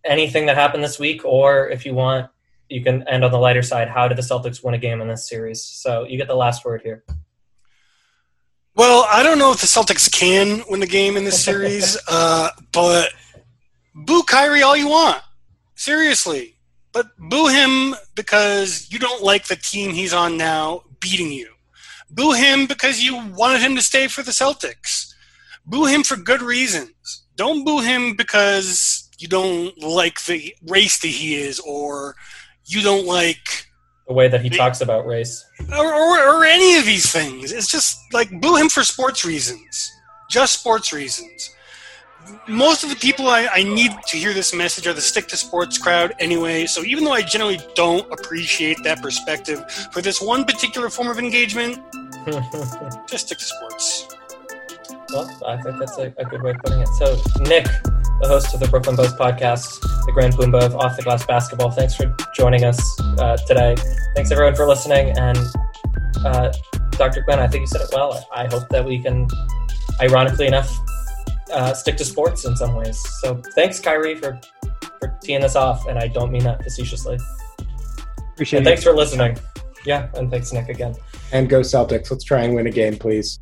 anything 0.05 0.45
that 0.45 0.55
happened 0.55 0.83
this 0.83 0.99
week, 0.99 1.25
or 1.25 1.69
if 1.69 1.85
you 1.85 1.93
want, 1.93 2.29
you 2.69 2.83
can 2.83 3.07
end 3.07 3.23
on 3.23 3.31
the 3.31 3.37
lighter 3.37 3.61
side. 3.61 3.87
How 3.87 4.07
did 4.07 4.17
the 4.17 4.21
Celtics 4.21 4.63
win 4.63 4.73
a 4.73 4.77
game 4.77 5.01
in 5.01 5.07
this 5.07 5.27
series? 5.27 5.63
So 5.63 6.03
you 6.03 6.17
get 6.17 6.27
the 6.27 6.35
last 6.35 6.65
word 6.65 6.81
here. 6.81 7.03
Well, 8.75 9.07
I 9.09 9.23
don't 9.23 9.39
know 9.39 9.51
if 9.51 9.61
the 9.61 9.67
Celtics 9.67 10.11
can 10.11 10.63
win 10.69 10.81
the 10.81 10.87
game 10.87 11.15
in 11.15 11.23
this 11.23 11.43
series, 11.43 11.97
uh, 12.09 12.49
but 12.71 13.09
boo 13.93 14.23
Kyrie 14.23 14.63
all 14.63 14.75
you 14.75 14.89
want. 14.89 15.21
Seriously. 15.75 16.55
But 16.91 17.07
boo 17.17 17.47
him 17.47 17.95
because 18.15 18.87
you 18.89 18.99
don't 18.99 19.21
like 19.21 19.47
the 19.47 19.55
team 19.55 19.91
he's 19.91 20.13
on 20.13 20.37
now 20.37 20.83
beating 20.99 21.31
you. 21.31 21.49
Boo 22.09 22.33
him 22.33 22.67
because 22.67 23.01
you 23.01 23.17
wanted 23.31 23.61
him 23.61 23.75
to 23.75 23.81
stay 23.81 24.07
for 24.07 24.23
the 24.23 24.31
Celtics. 24.31 25.13
Boo 25.65 25.85
him 25.85 26.03
for 26.03 26.15
good 26.15 26.41
reasons. 26.41 27.23
Don't 27.35 27.65
boo 27.65 27.81
him 27.81 28.15
because 28.15 29.04
you 29.19 29.27
don't 29.27 29.77
like 29.81 30.23
the 30.25 30.55
race 30.67 30.99
that 30.99 31.07
he 31.07 31.35
is, 31.35 31.59
or 31.59 32.15
you 32.65 32.81
don't 32.81 33.05
like 33.05 33.67
the 34.07 34.13
way 34.13 34.27
that 34.27 34.41
he 34.41 34.49
the, 34.49 34.57
talks 34.57 34.81
about 34.81 35.05
race, 35.05 35.45
or, 35.71 35.93
or, 35.93 36.37
or 36.37 36.45
any 36.45 36.77
of 36.77 36.85
these 36.85 37.11
things. 37.11 37.51
It's 37.51 37.67
just 37.69 37.99
like 38.13 38.41
boo 38.41 38.55
him 38.55 38.69
for 38.69 38.83
sports 38.83 39.25
reasons, 39.25 39.91
just 40.29 40.59
sports 40.59 40.93
reasons. 40.93 41.51
Most 42.47 42.83
of 42.83 42.89
the 42.89 42.95
people 42.95 43.27
I, 43.27 43.47
I 43.51 43.63
need 43.63 43.91
to 44.07 44.17
hear 44.17 44.33
this 44.33 44.53
message 44.53 44.87
are 44.87 44.93
the 44.93 45.01
stick 45.01 45.27
to 45.27 45.37
sports 45.37 45.77
crowd 45.77 46.13
anyway. 46.19 46.65
So 46.65 46.83
even 46.83 47.03
though 47.03 47.13
I 47.13 47.21
generally 47.21 47.59
don't 47.75 48.11
appreciate 48.11 48.77
that 48.83 48.99
perspective 49.01 49.69
for 49.91 50.01
this 50.01 50.19
one 50.19 50.43
particular 50.43 50.89
form 50.89 51.07
of 51.07 51.19
engagement, 51.19 51.77
just 53.07 53.27
stick 53.27 53.37
to 53.37 53.45
sports. 53.45 54.07
Well, 55.13 55.31
I 55.45 55.61
think 55.61 55.77
that's 55.79 55.97
a, 55.97 56.13
a 56.17 56.25
good 56.25 56.41
way 56.41 56.51
of 56.51 56.57
putting 56.57 56.79
it. 56.79 56.87
So, 56.97 57.21
Nick, 57.41 57.67
the 58.21 58.27
host 58.27 58.53
of 58.53 58.59
the 58.59 58.67
Brooklyn 58.67 58.95
Buzz 58.95 59.13
podcast, 59.13 59.81
the 60.05 60.11
Grand 60.11 60.33
Poobah 60.33 60.63
of 60.63 60.75
Off 60.75 60.95
the 60.95 61.03
Glass 61.03 61.25
Basketball. 61.25 61.71
Thanks 61.71 61.95
for 61.95 62.15
joining 62.33 62.63
us 62.63 62.79
uh, 63.19 63.37
today. 63.47 63.75
Thanks 64.15 64.31
everyone 64.31 64.55
for 64.55 64.65
listening. 64.65 65.17
And 65.17 65.37
uh, 66.23 66.51
Dr. 66.91 67.23
Quinn, 67.23 67.39
I 67.39 67.47
think 67.47 67.61
you 67.61 67.67
said 67.67 67.81
it 67.81 67.89
well. 67.93 68.27
I 68.33 68.45
hope 68.45 68.69
that 68.69 68.85
we 68.85 68.99
can, 69.01 69.27
ironically 69.99 70.47
enough, 70.47 70.73
uh, 71.51 71.73
stick 71.73 71.97
to 71.97 72.05
sports 72.05 72.45
in 72.45 72.55
some 72.55 72.75
ways. 72.75 72.97
So 73.19 73.41
thanks, 73.53 73.79
Kyrie, 73.79 74.15
for 74.15 74.39
for 74.99 75.17
teeing 75.21 75.41
this 75.41 75.55
off, 75.55 75.87
and 75.87 75.99
I 75.99 76.07
don't 76.07 76.31
mean 76.31 76.43
that 76.43 76.63
facetiously. 76.63 77.19
Appreciate 78.33 78.59
and 78.59 78.67
it. 78.67 78.69
Thanks 78.71 78.83
for 78.83 78.93
listening. 78.93 79.37
Yeah, 79.85 80.09
and 80.15 80.31
thanks, 80.31 80.51
Nick, 80.51 80.69
again. 80.69 80.95
And 81.31 81.47
go 81.49 81.61
Celtics. 81.61 82.09
Let's 82.09 82.23
try 82.23 82.43
and 82.43 82.55
win 82.55 82.67
a 82.67 82.71
game, 82.71 82.97
please. 82.97 83.39